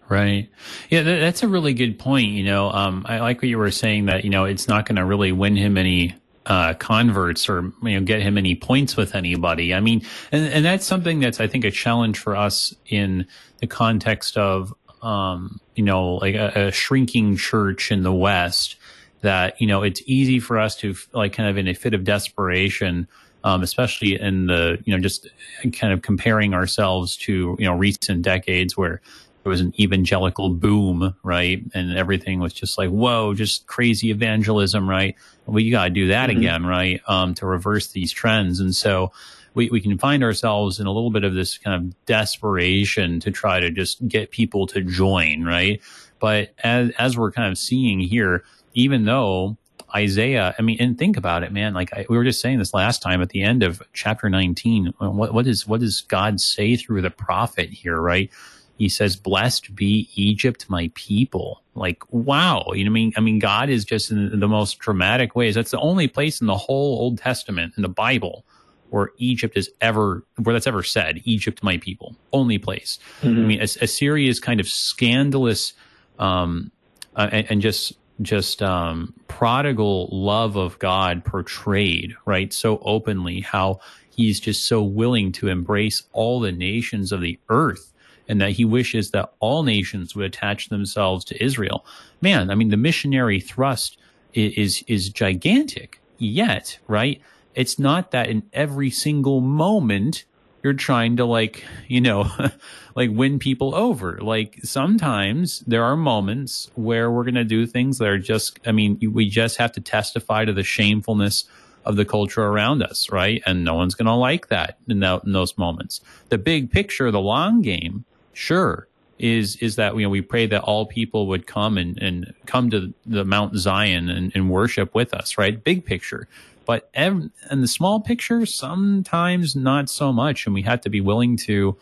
[0.08, 0.50] Right.
[0.90, 2.28] Yeah, that's a really good point.
[2.32, 4.96] You know, um, I like what you were saying that, you know, it's not going
[4.96, 6.14] to really win him any
[6.46, 9.72] uh, converts or you know get him any points with anybody.
[9.72, 13.26] I mean, and, and that's something that's I think a challenge for us in
[13.58, 18.76] the context of um, you know like a, a, shrinking church in the West.
[19.24, 22.04] That you know it's easy for us to like kind of in a fit of
[22.04, 23.08] desperation,
[23.42, 25.28] um, especially in the you know just
[25.72, 29.00] kind of comparing ourselves to you know recent decades where
[29.44, 31.62] there was an evangelical boom, right?
[31.74, 35.16] And everything was just like, whoa, just crazy evangelism, right?
[35.46, 36.38] Well, you got to do that mm-hmm.
[36.38, 37.00] again, right?
[37.06, 38.58] Um, to reverse these trends.
[38.58, 39.12] And so
[39.52, 43.30] we, we can find ourselves in a little bit of this kind of desperation to
[43.30, 45.80] try to just get people to join, right?
[46.20, 49.56] But as, as we're kind of seeing here, even though
[49.94, 51.74] Isaiah, I mean, and think about it, man.
[51.74, 54.94] Like I, we were just saying this last time at the end of chapter 19.
[54.98, 58.30] What, what is, what does God say through the prophet here, right?
[58.76, 63.38] he says, "Blessed be Egypt, my people." Like, wow, you know, I mean, I mean,
[63.38, 65.54] God is just in the most dramatic ways.
[65.54, 68.44] That's the only place in the whole Old Testament in the Bible
[68.90, 71.20] where Egypt is ever where that's ever said.
[71.24, 72.98] Egypt, my people, only place.
[73.22, 73.28] Mm-hmm.
[73.28, 75.72] I mean, Assyria is kind of scandalous
[76.18, 76.70] um,
[77.16, 83.40] uh, and, and, just just um, prodigal love of God portrayed right so openly.
[83.40, 87.92] How he's just so willing to embrace all the nations of the earth
[88.28, 91.84] and that he wishes that all nations would attach themselves to Israel.
[92.20, 93.98] Man, I mean, the missionary thrust
[94.32, 96.00] is, is, is gigantic.
[96.16, 97.20] Yet, right?
[97.54, 100.24] It's not that in every single moment
[100.64, 102.28] you're trying to like, you know,
[102.96, 104.18] like win people over.
[104.20, 108.72] Like sometimes there are moments where we're going to do things that are just, I
[108.72, 111.44] mean, we just have to testify to the shamefulness
[111.84, 113.42] of the culture around us, right?
[113.46, 116.00] And no one's going to like that in, that in, those moments.
[116.30, 118.88] The big picture, the long game, Sure.
[119.16, 122.68] Is is that you know we pray that all people would come and, and come
[122.70, 125.62] to the Mount Zion and, and worship with us, right?
[125.62, 126.26] Big picture,
[126.64, 131.00] but ev- and the small picture sometimes not so much, and we have to be
[131.00, 131.76] willing to,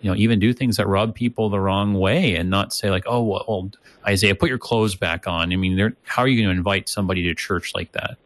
[0.00, 3.04] you know, even do things that rub people the wrong way, and not say like,
[3.06, 3.70] oh well,
[4.06, 5.52] Isaiah, put your clothes back on.
[5.52, 8.16] I mean, how are you going to invite somebody to church like that?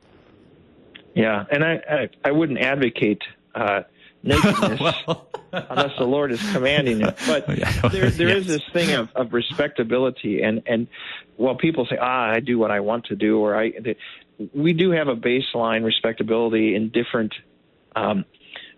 [1.15, 3.23] Yeah, and I I, I wouldn't advocate
[3.55, 3.83] uh,
[4.25, 5.29] nakedness well.
[5.53, 7.17] unless the Lord is commanding it.
[7.27, 7.47] But
[7.93, 8.39] there, there yes.
[8.39, 10.89] is this thing of, of respectability, and and
[11.37, 13.73] while people say, ah, I do what I want to do, or I,
[14.55, 17.35] we do have a baseline respectability in different.
[17.97, 18.25] Um,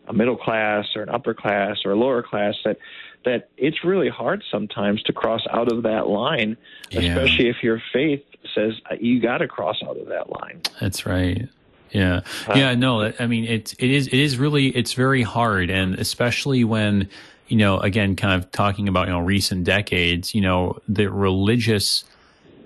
[0.09, 2.79] a middle class or an upper class or a lower class that
[3.25, 6.57] that it's really hard sometimes to cross out of that line,
[6.91, 7.01] yeah.
[7.01, 8.23] especially if your faith
[8.55, 10.63] says you got to cross out of that line.
[10.81, 11.49] That's right.
[11.91, 12.21] Yeah.
[12.55, 12.75] Yeah.
[12.75, 15.71] No, I mean, it's, it is, it is really, it's very hard.
[15.71, 17.09] And especially when,
[17.49, 22.05] you know, again, kind of talking about, you know, recent decades, you know, the religious,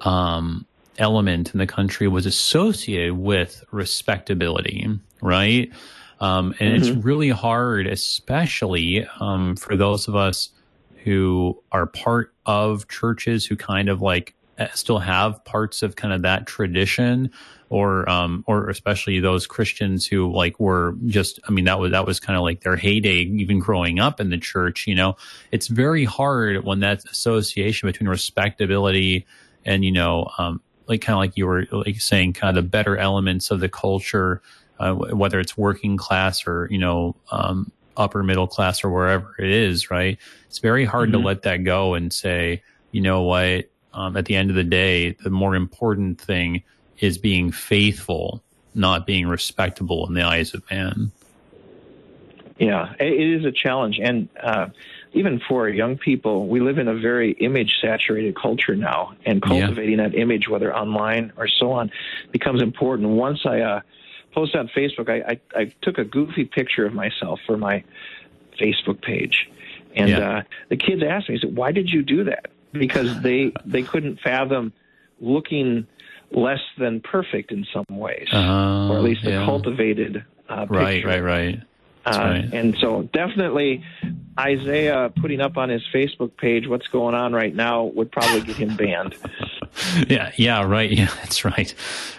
[0.00, 0.66] um,
[0.98, 4.86] element in the country was associated with respectability,
[5.22, 5.72] right?
[6.20, 6.96] Um, and mm-hmm.
[6.96, 10.50] it's really hard, especially, um, for those of us
[11.04, 14.34] who are part of churches who kind of like
[14.74, 17.30] still have parts of kind of that tradition
[17.70, 22.04] or um, or especially those Christians who like were just I mean that was that
[22.04, 25.16] was kind of like their heyday even growing up in the church you know?
[25.52, 29.24] It's very hard when that association between respectability
[29.64, 32.68] and you know um, like kind of like you were like saying kind of the
[32.68, 34.42] better elements of the culture
[34.80, 39.50] uh, whether it's working class or you know um, upper middle class or wherever it
[39.50, 40.18] is right?
[40.46, 41.20] It's very hard mm-hmm.
[41.20, 43.70] to let that go and say you know what?
[43.92, 46.64] Um, at the end of the day the more important thing
[47.00, 48.42] is being faithful,
[48.74, 51.10] not being respectable in the eyes of man.
[52.58, 53.98] Yeah, it is a challenge.
[54.02, 54.66] And uh,
[55.14, 59.98] even for young people, we live in a very image saturated culture now, and cultivating
[59.98, 60.08] yeah.
[60.08, 61.90] that image, whether online or so on,
[62.32, 63.08] becomes important.
[63.08, 63.80] Once I uh,
[64.32, 67.82] post on Facebook, I, I, I, took a goofy picture of myself for my
[68.60, 69.48] Facebook page.
[69.96, 70.30] And yeah.
[70.30, 72.50] uh, the kids asked me, said, why did you do that?
[72.72, 74.72] Because they, they couldn't fathom
[75.18, 75.86] looking
[76.32, 79.42] less than perfect in some ways, uh, or at least yeah.
[79.42, 80.74] a cultivated uh, picture.
[80.74, 81.62] Right, right, right.
[82.06, 82.54] Uh, right.
[82.54, 83.84] And so, definitely,
[84.38, 88.56] Isaiah putting up on his Facebook page what's going on right now would probably get
[88.56, 89.14] him banned.
[90.08, 90.90] yeah, yeah, right.
[91.00, 91.74] Yeah, that's right.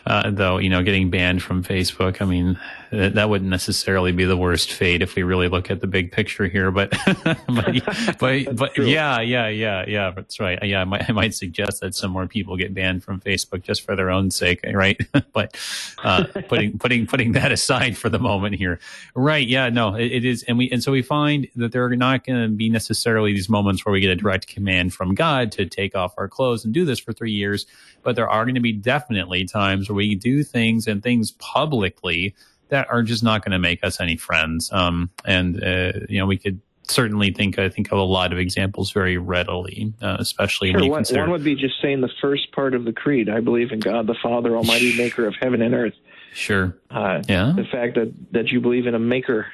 [0.06, 2.60] Uh, though, you know, getting banned from Facebook, I mean,
[2.92, 6.12] that, that, wouldn't necessarily be the worst fate if we really look at the big
[6.12, 6.72] picture here.
[6.72, 6.92] But,
[7.24, 7.40] but,
[8.20, 10.62] but, but yeah, yeah, yeah, yeah, that's right.
[10.62, 13.84] Yeah, I might, I might suggest that some more people get banned from Facebook just
[13.84, 15.00] for their own sake, right?
[15.34, 15.58] but
[16.04, 18.80] uh, putting, putting, putting that aside for the moment here.
[19.16, 19.48] Right.
[19.48, 20.44] Yeah, no, it, it is.
[20.44, 23.50] And we, and so we find that there are not going to be necessarily these
[23.50, 26.74] moments where we get a direct command from God to take off our clothes and
[26.74, 27.66] do this for three years.
[28.04, 32.36] But there are going to be definitely times where we do things and things publicly
[32.72, 34.72] that are just not going to make us any friends.
[34.74, 38.40] Um, and, uh, you know, we could certainly think, I think of a lot of
[38.40, 41.04] examples very readily, uh, especially sure, when you one.
[41.12, 43.30] One would be just saying the first part of the creed.
[43.30, 45.94] I believe in God, the Father, Almighty maker of heaven and earth.
[46.34, 46.76] Sure.
[46.90, 47.54] Uh, yeah.
[47.56, 49.48] The fact that, that you believe in a maker,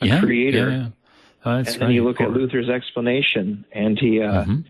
[0.00, 0.70] a yeah, creator.
[0.70, 0.88] Yeah, yeah.
[1.42, 1.90] Oh, and then right.
[1.92, 4.60] you look at Luther's explanation, and he uh, mm-hmm.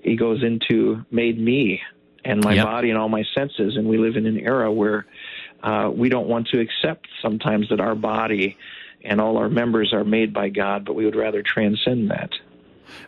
[0.00, 1.82] he goes into made me
[2.24, 2.64] and my yep.
[2.64, 5.04] body and all my senses, and we live in an era where
[5.64, 8.56] uh, we don't want to accept sometimes that our body
[9.02, 12.30] and all our members are made by God, but we would rather transcend that.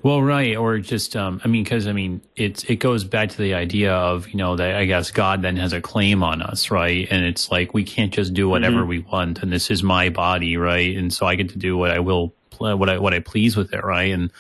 [0.03, 3.37] Well, right, or just um, I mean, because I mean, it's it goes back to
[3.37, 6.71] the idea of you know that I guess God then has a claim on us,
[6.71, 7.07] right?
[7.11, 8.89] And it's like we can't just do whatever mm-hmm.
[8.89, 10.97] we want, and this is my body, right?
[10.97, 13.75] And so I get to do what I will, what I what I please with
[13.75, 14.13] it, right?
[14.13, 14.31] And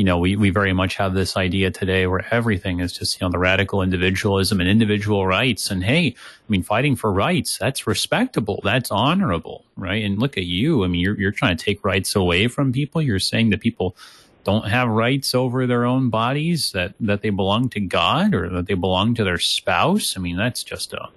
[0.00, 3.26] you know, we, we very much have this idea today where everything is just, you
[3.26, 5.70] know, the radical individualism and individual rights.
[5.70, 8.62] And hey, I mean, fighting for rights, that's respectable.
[8.64, 10.02] That's honorable, right?
[10.02, 10.84] And look at you.
[10.84, 13.02] I mean, you're, you're trying to take rights away from people.
[13.02, 13.94] You're saying that people
[14.42, 18.68] don't have rights over their own bodies, that, that they belong to God or that
[18.68, 20.16] they belong to their spouse.
[20.16, 21.10] I mean, that's just a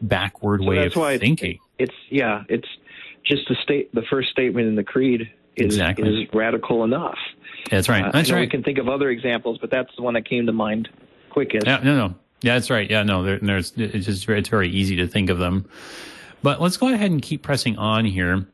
[0.00, 1.58] backward so way of thinking.
[1.78, 2.68] It's, yeah, it's
[3.22, 6.22] just the state, the first statement in the creed is, exactly.
[6.22, 7.18] is radical enough.
[7.70, 8.04] That's right.
[8.04, 8.40] Uh, that's right.
[8.40, 10.88] We can think of other examples, but that's the one that came to mind
[11.30, 11.66] quickest.
[11.66, 12.14] Yeah, no, no.
[12.42, 12.88] Yeah, that's right.
[12.88, 15.68] Yeah, no, there, there's it's just it's very easy to think of them.
[16.42, 18.46] But let's go ahead and keep pressing on here.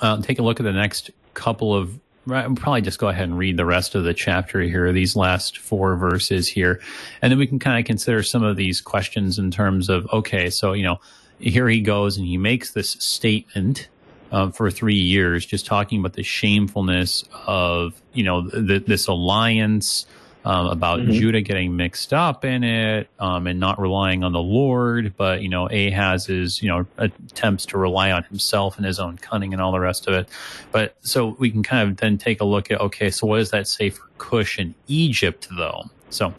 [0.00, 1.98] Uh, take a look at the next couple of.
[2.28, 5.58] I'll Probably just go ahead and read the rest of the chapter here, these last
[5.58, 6.80] four verses here,
[7.22, 10.50] and then we can kind of consider some of these questions in terms of okay,
[10.50, 10.98] so you know,
[11.38, 13.88] here he goes and he makes this statement
[14.32, 20.06] uh, for three years, just talking about the shamefulness of you know th- this alliance.
[20.44, 21.10] Um, about mm-hmm.
[21.10, 25.48] Judah getting mixed up in it um, and not relying on the Lord, but you
[25.48, 29.72] know Ahaz's you know attempts to rely on himself and his own cunning and all
[29.72, 30.28] the rest of it.
[30.70, 33.50] But so we can kind of then take a look at okay, so what does
[33.50, 35.90] that say for Cush and Egypt though?
[36.10, 36.32] So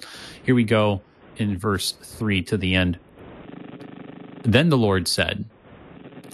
[0.44, 1.02] here we go
[1.36, 2.98] in verse three to the end.
[4.44, 5.44] Then the Lord said,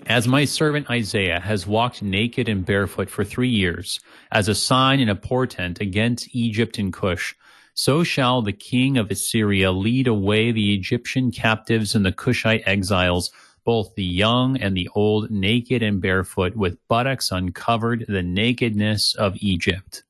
[0.08, 4.00] as my servant Isaiah has walked naked and barefoot for three years,
[4.32, 7.36] as a sign and a portent against Egypt and Cush,
[7.74, 13.32] so shall the king of Assyria lead away the Egyptian captives and the Cushite exiles,
[13.66, 19.38] both the young and the old, naked and barefoot, with buttocks uncovered, the nakedness of
[19.38, 20.04] Egypt.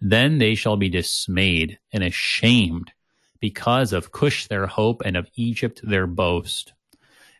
[0.00, 2.92] Then they shall be dismayed and ashamed
[3.38, 6.72] because of Cush their hope and of Egypt their boast.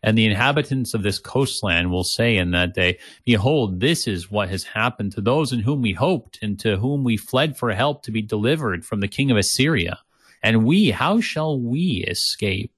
[0.03, 4.49] And the inhabitants of this coastland will say in that day, Behold, this is what
[4.49, 8.03] has happened to those in whom we hoped and to whom we fled for help
[8.05, 9.99] to be delivered from the king of Assyria.
[10.43, 12.73] And we, how shall we escape?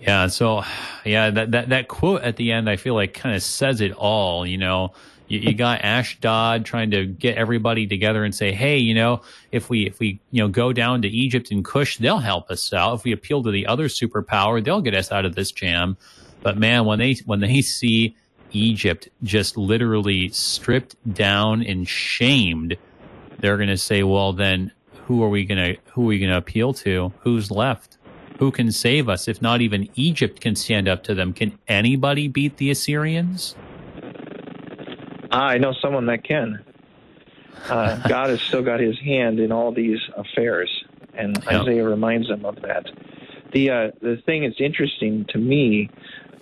[0.00, 0.64] Yeah, so
[1.04, 3.92] yeah, that, that, that quote at the end, I feel like kind of says it
[3.92, 4.94] all, you know
[5.30, 9.22] You, you got Ashdod trying to get everybody together and say, "Hey, you know,
[9.52, 12.72] if we if we you know go down to Egypt and Cush, they'll help us
[12.72, 12.94] out.
[12.94, 15.96] If we appeal to the other superpower, they'll get us out of this jam."
[16.42, 18.16] But man, when they when they see
[18.50, 22.76] Egypt just literally stripped down and shamed,
[23.38, 24.72] they're going to say, "Well, then
[25.06, 27.12] who are we going to who are we going to appeal to?
[27.20, 27.98] Who's left?
[28.40, 31.32] Who can save us if not even Egypt can stand up to them?
[31.32, 33.54] Can anybody beat the Assyrians?"
[35.30, 36.64] I know someone that can.
[37.68, 40.70] Uh, God has still got His hand in all these affairs,
[41.14, 41.60] and Yeah.
[41.60, 42.86] Isaiah reminds them of that.
[43.52, 45.90] The uh, the thing that's interesting to me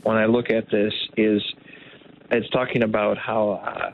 [0.02, 1.42] when I look at this is
[2.30, 3.92] it's talking about how uh,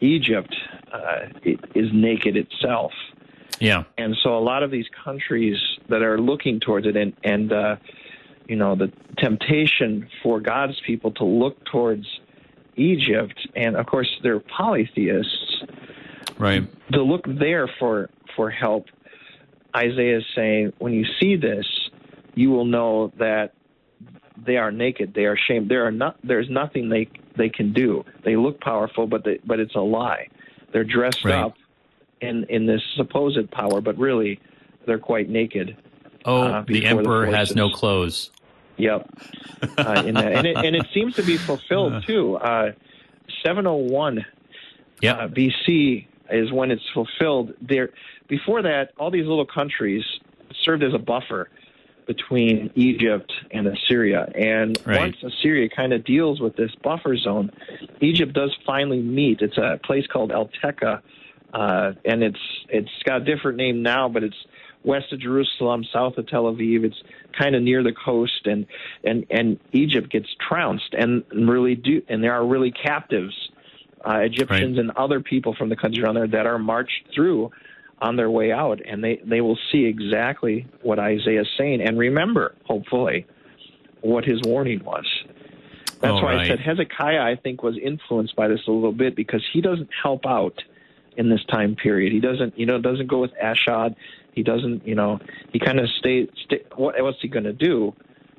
[0.00, 0.54] Egypt
[0.92, 1.26] uh,
[1.74, 2.92] is naked itself,
[3.60, 5.56] Yeah, and so a lot of these countries
[5.90, 7.76] that are looking towards it, and and uh,
[8.48, 12.06] you know the temptation for God's people to look towards
[12.78, 15.64] Egypt, and of course they're polytheists,
[16.38, 16.66] right.
[16.92, 18.86] to look there for for help.
[19.76, 21.66] Isaiah is saying, when you see this,
[22.34, 23.52] you will know that
[24.46, 25.12] they are naked.
[25.14, 25.68] They are shamed.
[25.70, 26.16] There are not.
[26.24, 28.04] There's nothing they they can do.
[28.24, 30.28] They look powerful, but they, but it's a lie.
[30.72, 31.34] They're dressed Right.
[31.34, 31.54] up
[32.20, 34.40] in in this supposed power, but really
[34.86, 35.76] they're quite naked.
[36.24, 38.30] Oh, uh, the before the emperor has no clothes.
[38.78, 39.08] Yep.
[39.76, 40.32] Uh, in that.
[40.32, 42.36] and, it, and it seems to be fulfilled too.
[42.36, 42.72] Uh,
[43.44, 44.24] 701
[45.02, 47.54] Yeah, uh, BC is when it's fulfilled.
[47.60, 47.90] There,
[48.28, 50.04] before that, all these little countries
[50.62, 51.48] served as a buffer
[52.06, 54.30] between Egypt and Assyria.
[54.34, 54.98] And Right.
[55.00, 57.50] once Assyria kind of deals with this buffer zone,
[58.00, 59.42] Egypt does finally meet.
[59.42, 61.00] It's a place called El Teka,
[61.52, 64.36] uh, and it's it's got a different name now, but it's
[64.84, 66.84] west of Jerusalem, south of Tel Aviv.
[66.84, 67.02] It's
[67.38, 68.66] kind of near the coast, and
[69.04, 73.34] and and Egypt gets trounced, and really do, and there are really captives,
[74.04, 74.86] uh, Egyptians Right.
[74.86, 77.50] and other people from the country around there that are marched through
[78.00, 81.98] on their way out, and they they will see exactly what Isaiah is saying, and
[81.98, 83.26] remember, hopefully,
[84.00, 85.06] what his warning was.
[86.00, 86.44] That's All why right.
[86.44, 89.88] I said Hezekiah, I think, was influenced by this a little bit because he doesn't
[90.00, 90.62] help out
[91.18, 92.12] in this time period.
[92.12, 93.94] He doesn't, you know, doesn't go with Ashdod.
[94.32, 95.18] He doesn't, you know,
[95.52, 96.28] he kind of stays.
[96.44, 97.94] stay what, what's he going to do?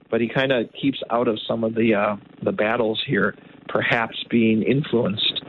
[0.09, 3.36] But he kind of keeps out of some of the uh, the battles here,
[3.67, 5.41] perhaps being influenced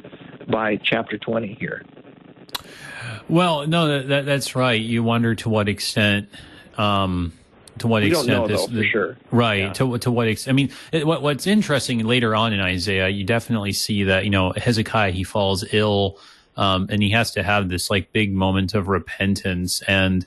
[0.50, 1.82] by chapter twenty here.
[3.28, 4.80] Well, no, that, that that's right.
[4.80, 6.28] You wonder to what extent,
[6.76, 7.32] um,
[7.78, 9.16] to what We extent know, this, though, for the- sure.
[9.30, 9.62] right?
[9.68, 9.72] Yeah.
[9.74, 10.52] To to what extent?
[10.52, 14.30] I mean, it, what what's interesting later on in Isaiah, you definitely see that you
[14.30, 16.18] know Hezekiah he falls ill,
[16.60, 20.26] um, and he has to have this like big moment of repentance and.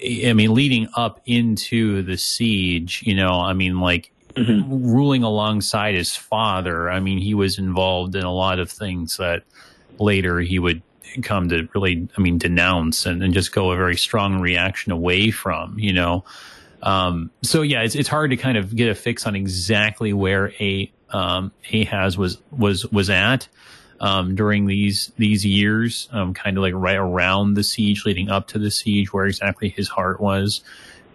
[0.00, 6.14] I mean, leading up into the siege, you know, I mean, like ruling alongside his
[6.14, 6.88] father.
[6.88, 9.42] I mean, he was involved in a lot of things that
[9.98, 10.82] later he would
[11.22, 15.32] come to really, I mean, denounce and, and just go a very strong reaction away
[15.32, 16.24] from, you know.
[16.82, 20.52] Um, so yeah, it's, it's hard to kind of get a fix on exactly where
[20.60, 23.48] a um, Ahaz was was was at
[24.00, 28.48] um, during these these years, um, kind of like right around the siege, leading up
[28.48, 30.62] to the siege, where exactly his heart was.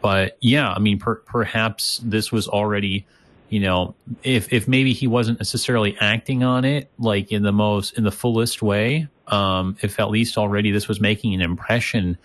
[0.01, 3.05] But yeah, I mean, per, perhaps this was already,
[3.49, 7.97] you know, if if maybe he wasn't necessarily acting on it like in the most
[7.97, 12.17] in the fullest way, um, if at least already this was making an impression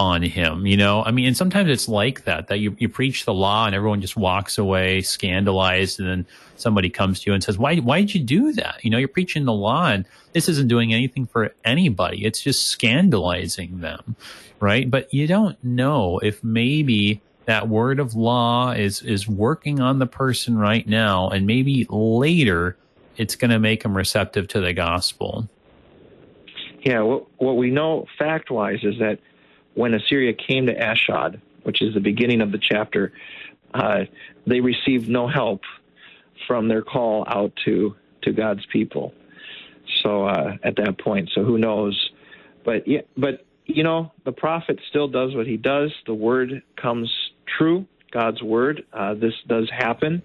[0.00, 1.04] on him, you know?
[1.04, 4.00] I mean, and sometimes it's like that, that you, you preach the law and everyone
[4.00, 6.26] just walks away scandalized and then
[6.56, 8.82] somebody comes to you and says, why, why did you do that?
[8.82, 12.24] You know, you're preaching the law and this isn't doing anything for anybody.
[12.24, 14.16] It's just scandalizing them,
[14.58, 14.90] right?
[14.90, 20.06] But you don't know if maybe that word of law is, is working on the
[20.06, 22.78] person right now and maybe later
[23.18, 25.46] it's going to make them receptive to the gospel.
[26.82, 29.18] Yeah, what, what we know fact wise is that
[29.74, 33.12] when Assyria came to Ashdod, which is the beginning of the chapter,
[33.74, 34.00] uh,
[34.46, 35.62] they received no help
[36.46, 39.14] from their call out to, to God's people.
[40.02, 42.10] So uh, at that point, so who knows?
[42.64, 45.92] But yeah, but you know, the prophet still does what he does.
[46.06, 47.10] The word comes
[47.58, 48.84] true, God's word.
[48.92, 50.22] Uh, this does happen,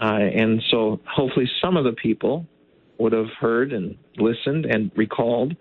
[0.00, 2.46] uh, and so hopefully some of the people
[2.98, 5.56] would have heard and listened and recalled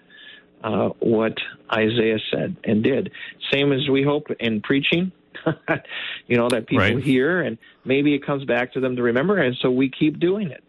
[0.65, 1.37] uh, what
[1.71, 3.11] Isaiah said and did.
[3.53, 5.11] Same as we hope in preaching,
[6.27, 7.03] you know, that people Right.
[7.03, 10.49] hear and maybe it comes back to them to remember, and so we keep doing
[10.49, 10.63] it.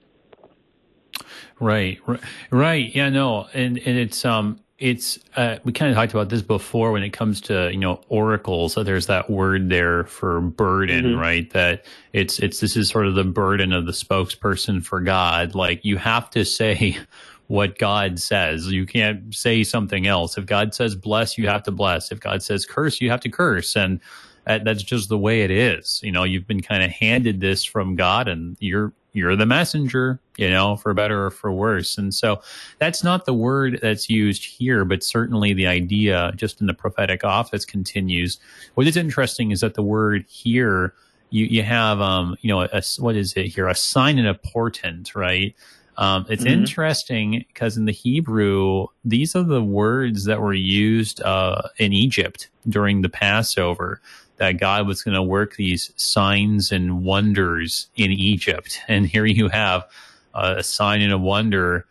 [1.59, 2.21] Right, right,
[2.51, 2.95] right.
[2.95, 6.93] Yeah, no, and and it's um, it's uh, we kind of talked about this before
[6.93, 8.75] when it comes to you know oracles.
[8.75, 11.49] So there's that word there for burden, right?
[11.51, 15.55] That it's it's this is sort of the burden of the spokesperson for God.
[15.55, 16.99] Like you have to say
[17.49, 18.67] what God says.
[18.67, 20.37] You can't say something else.
[20.37, 22.11] If God says bless, you have to bless.
[22.11, 23.77] If God says curse, you have to curse.
[23.77, 24.01] And
[24.47, 26.01] that, that's just the way it is.
[26.03, 30.21] You know, you've been kind of handed this from God and you're, you're the messenger,
[30.37, 31.97] you know, for better or for worse.
[31.97, 32.43] And so
[32.79, 37.25] that's not the word that's used here, but certainly the idea just in the prophetic
[37.25, 38.39] office continues.
[38.75, 40.95] What is interesting is that the word here,
[41.31, 43.69] you, you have, um, you know, a, what is it here?
[43.69, 45.55] A sign and a portent, right?
[45.99, 46.53] Um, it's mm-hmm.
[46.53, 52.49] interesting because in the Hebrew, these are the words that were used uh, in Egypt
[52.69, 54.01] during the Passover
[54.37, 58.81] that God was going to work these signs and wonders in Egypt.
[58.89, 59.87] And here you have
[60.35, 61.87] a sign and a wonder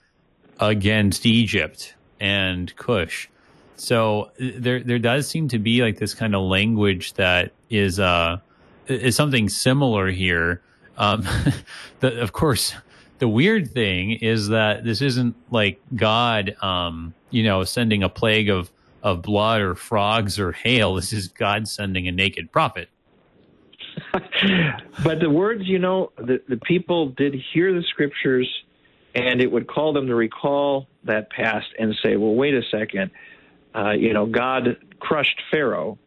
[0.60, 3.28] against Egypt and Cush.
[3.76, 8.38] So there, there does seem to be like this kind of language that is, uh,
[8.88, 10.62] is something similar here.
[10.97, 11.28] Um,
[11.99, 12.74] the, of course,
[13.26, 18.51] the weird thing is that this isn't like God, um, you know, sending a plague
[18.51, 18.69] of
[19.01, 20.93] of blood or frogs or hail.
[20.93, 22.88] This is God sending a naked prophet.
[25.03, 28.47] but the words, you know, the, the people did hear the scriptures
[29.15, 33.09] and it would call them to recall that past and say, well, wait a second.
[33.73, 35.97] Uh, you know, God crushed Pharaoh.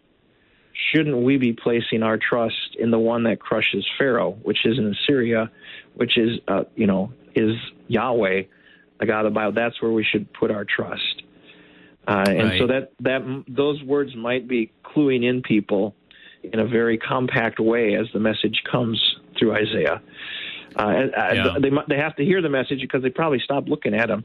[0.93, 4.95] Shouldn't we be placing our trust in the one that crushes Pharaoh, which is in
[4.95, 5.51] Assyria,
[5.95, 7.57] which is, uh, you know, is
[7.89, 8.43] Yahweh,
[9.01, 9.53] the God of the Bible?
[9.53, 11.23] That's where we should put our trust.
[12.07, 15.95] Uh, and so that that those words might be cluing in people
[16.43, 18.99] in a very compact way as the message comes
[19.39, 20.01] through Isaiah.
[20.77, 21.55] Uh, yeah.
[21.61, 24.25] They they have to hear the message because they probably stopped looking at him.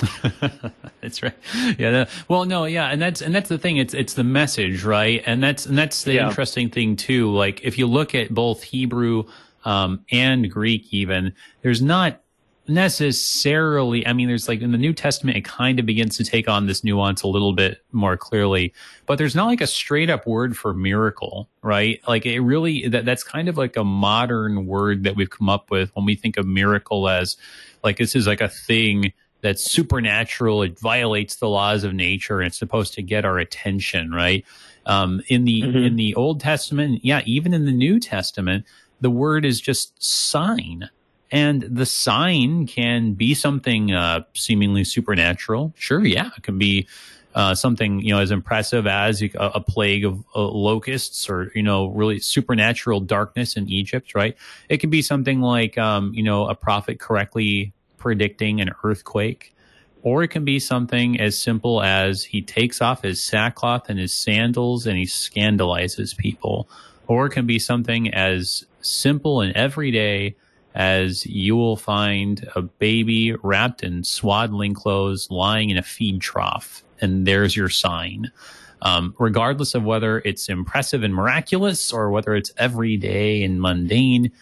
[1.00, 1.34] that's right.
[1.78, 1.90] Yeah.
[1.90, 2.64] The, well, no.
[2.64, 3.76] Yeah, and that's and that's the thing.
[3.76, 5.22] It's it's the message, right?
[5.26, 6.28] And that's and that's the yeah.
[6.28, 7.30] interesting thing too.
[7.32, 9.24] Like if you look at both Hebrew
[9.64, 12.22] um, and Greek, even there's not
[12.68, 16.48] necessarily i mean there's like in the new testament it kind of begins to take
[16.48, 18.72] on this nuance a little bit more clearly
[19.06, 23.04] but there's not like a straight up word for miracle right like it really that
[23.04, 26.36] that's kind of like a modern word that we've come up with when we think
[26.36, 27.36] of miracle as
[27.82, 29.12] like this is like a thing
[29.42, 34.10] that's supernatural it violates the laws of nature and it's supposed to get our attention
[34.10, 34.44] right
[34.86, 35.76] um, in the mm-hmm.
[35.78, 38.64] in the old testament yeah even in the new testament
[39.00, 40.88] the word is just sign
[41.32, 45.72] and the sign can be something uh, seemingly supernatural.
[45.76, 46.86] Sure, yeah, it can be
[47.34, 51.62] uh, something you know as impressive as a, a plague of uh, locusts or you
[51.62, 54.36] know really supernatural darkness in Egypt, right?
[54.68, 57.72] It can be something like um, you know a prophet correctly
[58.02, 59.54] predicting an earthquake,
[60.02, 64.12] or it can be something as simple as he takes off his sackcloth and his
[64.12, 66.68] sandals and he scandalizes people,
[67.06, 70.34] or it can be something as simple and everyday
[70.74, 76.82] as you will find a baby wrapped in swaddling clothes lying in a feed trough,
[77.00, 78.32] and there's your sign.
[78.80, 84.32] Um, regardless of whether it's impressive and miraculous or whether it's everyday and mundane,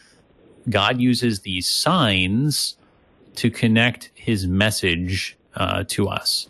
[0.70, 2.76] God uses these signs
[3.36, 6.48] to connect his message uh, to us.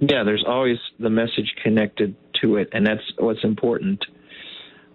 [0.00, 4.04] Yeah, there's always the message connected to it, and that's what's important.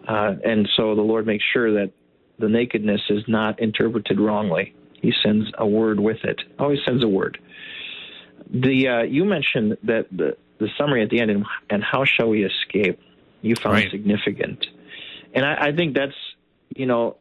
[0.07, 1.91] Uh, and so the Lord makes sure that
[2.39, 4.73] the nakedness is not interpreted wrongly.
[5.01, 6.41] He sends a word with it.
[6.59, 7.39] Always sends a word.
[8.49, 12.29] The uh, you mentioned that the the summary at the end and, and how shall
[12.29, 12.99] we escape?
[13.41, 13.91] You found right.
[13.91, 14.65] significant,
[15.33, 16.15] and I, I think that's
[16.75, 17.17] you know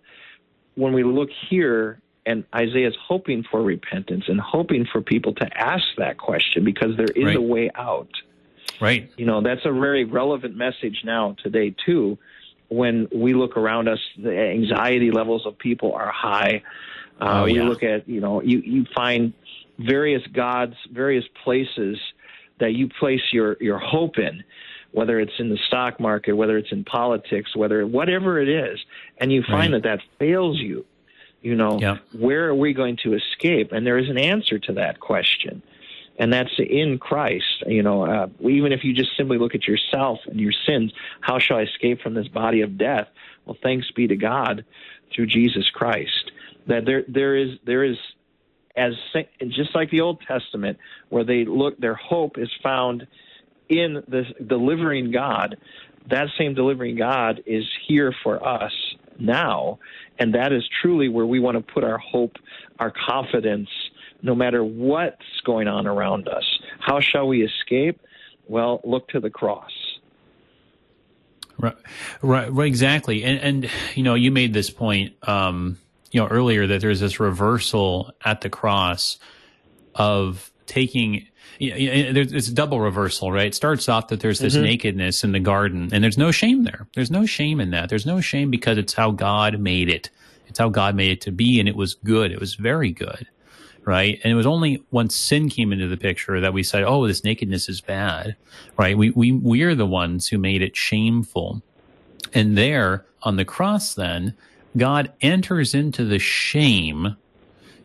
[0.74, 5.48] when we look here and Isaiah is hoping for repentance and hoping for people to
[5.56, 7.36] ask that question because there is right.
[7.36, 8.10] a way out.
[8.80, 9.10] Right.
[9.16, 12.18] You know, that's a very relevant message now today too
[12.68, 16.62] when we look around us, the anxiety levels of people are high.
[17.20, 17.62] Uh, oh, yeah.
[17.62, 19.32] We look at, you know, you, you find
[19.78, 21.98] various gods, various places
[22.58, 24.42] that you place your, your hope in,
[24.92, 28.78] whether it's in the stock market, whether it's in politics, whether whatever it is,
[29.18, 29.82] and you find right.
[29.82, 30.84] that that fails you.
[31.46, 31.98] You know, yeah.
[32.10, 33.70] where are we going to escape?
[33.70, 35.62] And there is an answer to that question
[36.18, 37.62] and that's in Christ.
[37.68, 41.38] You know, uh, even if you just simply look at yourself and your sins, how
[41.38, 43.06] shall I escape from this body of death?
[43.44, 44.64] Well, thanks be to God
[45.14, 46.32] through Jesus Christ.
[46.66, 47.96] That there there is there is
[48.76, 48.94] as
[49.48, 50.78] just like the Old Testament,
[51.10, 53.06] where they look, their hope is found
[53.68, 55.58] in the delivering God.
[56.10, 58.72] That same delivering God is here for us
[59.20, 59.78] now,
[60.18, 62.36] and that is truly where we want to put our hope,
[62.78, 63.68] our confidence,
[64.22, 66.44] no matter what's going on around us.
[66.78, 68.00] How shall we escape?
[68.48, 69.72] Well, look to the cross.
[71.58, 71.76] Right,
[72.22, 73.24] right, right exactly.
[73.24, 75.78] And, and, you know, you made this point, um,
[76.10, 79.18] you know, earlier that there's this reversal at the cross.
[79.96, 81.26] of taking
[81.58, 83.46] it's a double reversal, right?
[83.46, 84.64] It starts off that there's this mm-hmm.
[84.64, 86.86] nakedness in the garden, and there's no shame there.
[86.94, 87.88] There's no shame in that.
[87.88, 90.10] There's no shame because it's how God made it.
[90.48, 92.30] It's how God made it to be, and it was good.
[92.30, 93.26] It was very good,
[93.84, 94.20] right?
[94.22, 97.24] And it was only once sin came into the picture that we said, "Oh, this
[97.24, 98.36] nakedness is bad,"
[98.76, 98.96] right?
[98.96, 101.62] We we we are the ones who made it shameful,
[102.34, 104.34] and there on the cross, then
[104.76, 107.16] God enters into the shame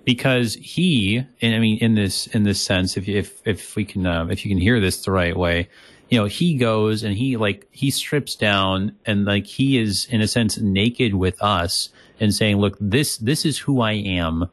[0.03, 4.05] because he, and I mean, in this in this sense, if if if we can
[4.05, 5.69] uh, if you can hear this the right way,
[6.09, 10.21] you know, he goes and he like he strips down and like he is in
[10.21, 11.89] a sense naked with us
[12.19, 14.49] and saying, look, this this is who I am.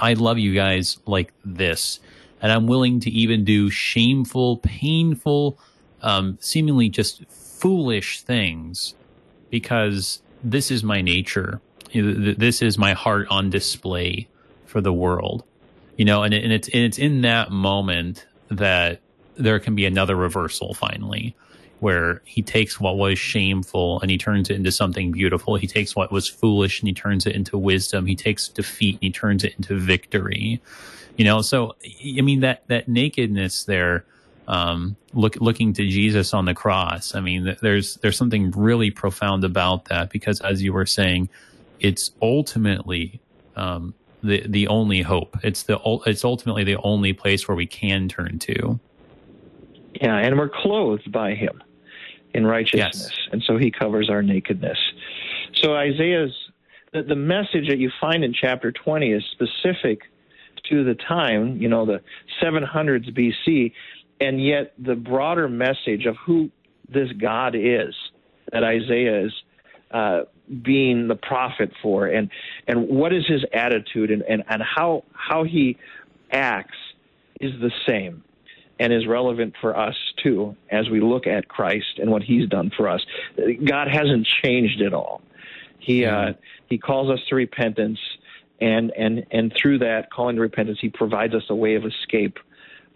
[0.00, 2.00] I love you guys like this,
[2.40, 5.58] and I'm willing to even do shameful, painful,
[6.00, 8.94] um, seemingly just foolish things
[9.50, 11.60] because this is my nature.
[11.94, 14.28] This is my heart on display
[14.72, 15.44] for the world,
[15.96, 19.00] you know, and, it, and it's and it's in that moment that
[19.36, 21.36] there can be another reversal finally
[21.80, 25.56] where he takes what was shameful and he turns it into something beautiful.
[25.56, 28.06] He takes what was foolish and he turns it into wisdom.
[28.06, 30.62] He takes defeat and he turns it into victory.
[31.16, 34.04] You know, so I mean that that nakedness there,
[34.48, 37.14] um, look looking to Jesus on the cross.
[37.14, 41.28] I mean, there's there's something really profound about that because, as you were saying,
[41.80, 43.20] it's ultimately
[43.56, 45.36] um, the the only hope.
[45.42, 48.78] It's the it's ultimately the only place where we can turn to.
[49.94, 51.62] Yeah, and we're clothed by Him
[52.34, 53.28] in righteousness, yes.
[53.30, 54.78] and so He covers our nakedness.
[55.54, 56.34] So Isaiah's
[56.92, 60.02] the, the message that you find in chapter twenty is specific
[60.70, 62.00] to the time, you know, the
[62.40, 63.72] 700s BC,
[64.20, 66.50] and yet the broader message of who
[66.88, 67.94] this God is
[68.52, 69.32] that Isaiah is
[69.90, 70.20] uh,
[70.62, 72.28] being the prophet for and
[72.66, 75.78] and what is his attitude and, and, and how how he
[76.30, 76.76] acts
[77.40, 78.22] is the same
[78.78, 82.70] and is relevant for us too as we look at Christ and what he's done
[82.76, 83.00] for us.
[83.64, 85.22] God hasn't changed at all.
[85.78, 86.32] He uh,
[86.66, 87.98] he calls us to repentance
[88.60, 92.38] and and and through that calling to repentance he provides us a way of escape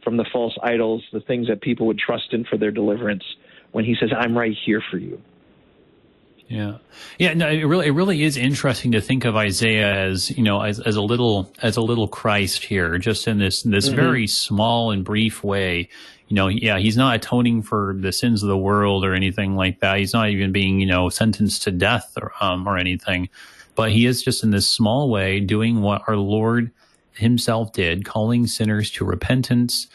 [0.02, 3.24] from the false idols, the things that people would trust in for their deliverance
[3.72, 5.20] when he says I'm right here for you.
[6.48, 6.78] Yeah,
[7.18, 7.34] yeah.
[7.34, 10.78] No, it really, it really is interesting to think of Isaiah as you know, as,
[10.78, 13.96] as a little, as a little Christ here, just in this this mm-hmm.
[13.96, 15.88] very small and brief way.
[16.28, 19.80] You know, yeah, he's not atoning for the sins of the world or anything like
[19.80, 19.98] that.
[19.98, 23.28] He's not even being, you know, sentenced to death or um, or anything,
[23.74, 26.70] but he is just in this small way doing what our Lord
[27.14, 29.88] Himself did, calling sinners to repentance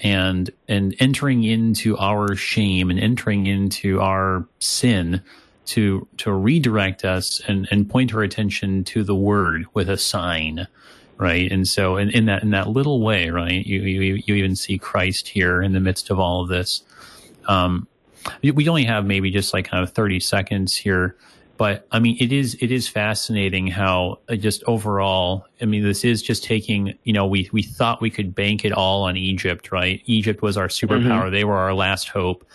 [0.00, 5.22] and and entering into our shame and entering into our sin
[5.66, 10.66] to to redirect us and, and point our attention to the word with a sign
[11.16, 11.52] right?
[11.52, 14.78] And so in, in that in that little way right you, you you even see
[14.78, 16.82] christ here in the midst of all of this.
[17.46, 17.86] Um
[18.42, 21.16] we only have maybe just like kind of 30 seconds here
[21.56, 26.04] but i mean it is it is fascinating how uh, just overall i mean this
[26.04, 29.70] is just taking you know we we thought we could bank it all on egypt
[29.70, 30.02] right?
[30.06, 31.24] Egypt was our superpower.
[31.24, 31.32] Mm-hmm.
[31.32, 32.46] they were our last hope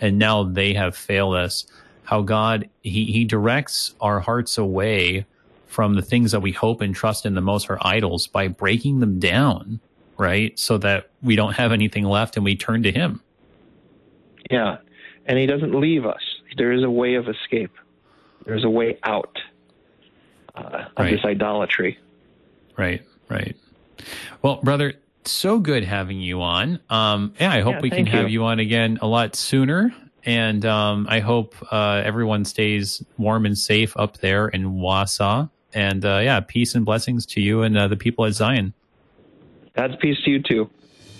[0.00, 1.66] and now they have failed us
[2.06, 5.26] how God he he directs our hearts away
[5.66, 9.00] from the things that we hope and trust in the most our idols by breaking
[9.00, 9.80] them down,
[10.16, 10.58] right?
[10.58, 13.20] So that we don't have anything left and we turn to him.
[14.50, 14.78] Yeah.
[15.26, 16.22] And he doesn't leave us.
[16.56, 17.72] There is a way of escape.
[18.46, 19.36] There's a way out
[20.54, 21.10] uh, of right.
[21.10, 21.98] this idolatry.
[22.78, 23.56] Right, right.
[24.40, 24.94] Well, brother,
[25.24, 26.78] so good having you on.
[26.88, 28.12] Um, yeah, I hope yeah, we can you.
[28.12, 29.92] have you on again a lot sooner
[30.26, 35.48] and um, I hope uh, everyone stays warm and safe up there in Wausau.
[35.72, 38.74] And uh, yeah, peace and blessings to you and uh, the people at Zion.
[39.74, 40.68] God's peace to you too.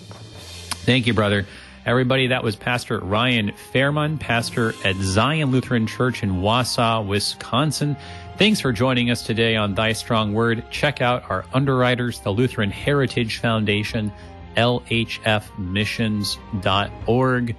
[0.09, 1.45] Thank you, brother.
[1.85, 7.95] Everybody, that was Pastor Ryan Fairman, pastor at Zion Lutheran Church in Wausau, Wisconsin.
[8.37, 10.65] Thanks for joining us today on Thy Strong Word.
[10.69, 14.11] Check out our underwriters, the Lutheran Heritage Foundation,
[14.57, 17.55] lhfmissions.org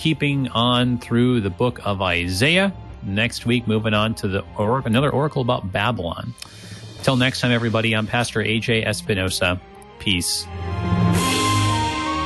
[0.00, 2.72] keeping on through the book of Isaiah.
[3.02, 6.32] Next week, moving on to the or- another oracle about Babylon.
[7.02, 9.60] Till next time, everybody, I'm Pastor AJ Espinosa.
[9.98, 10.46] Peace.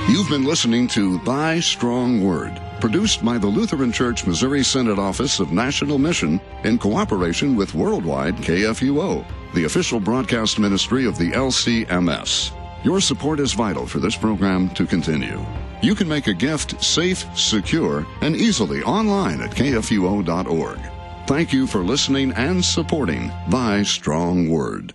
[0.08, 5.40] You've been listening to Thy Strong Word, produced by the Lutheran Church Missouri Synod Office
[5.40, 12.52] of National Mission in cooperation with Worldwide KFUO, the official broadcast ministry of the LCMS.
[12.84, 15.44] Your support is vital for this program to continue.
[15.82, 20.78] You can make a gift safe, secure, and easily online at kfuo.org.
[21.26, 24.94] Thank you for listening and supporting Thy Strong Word.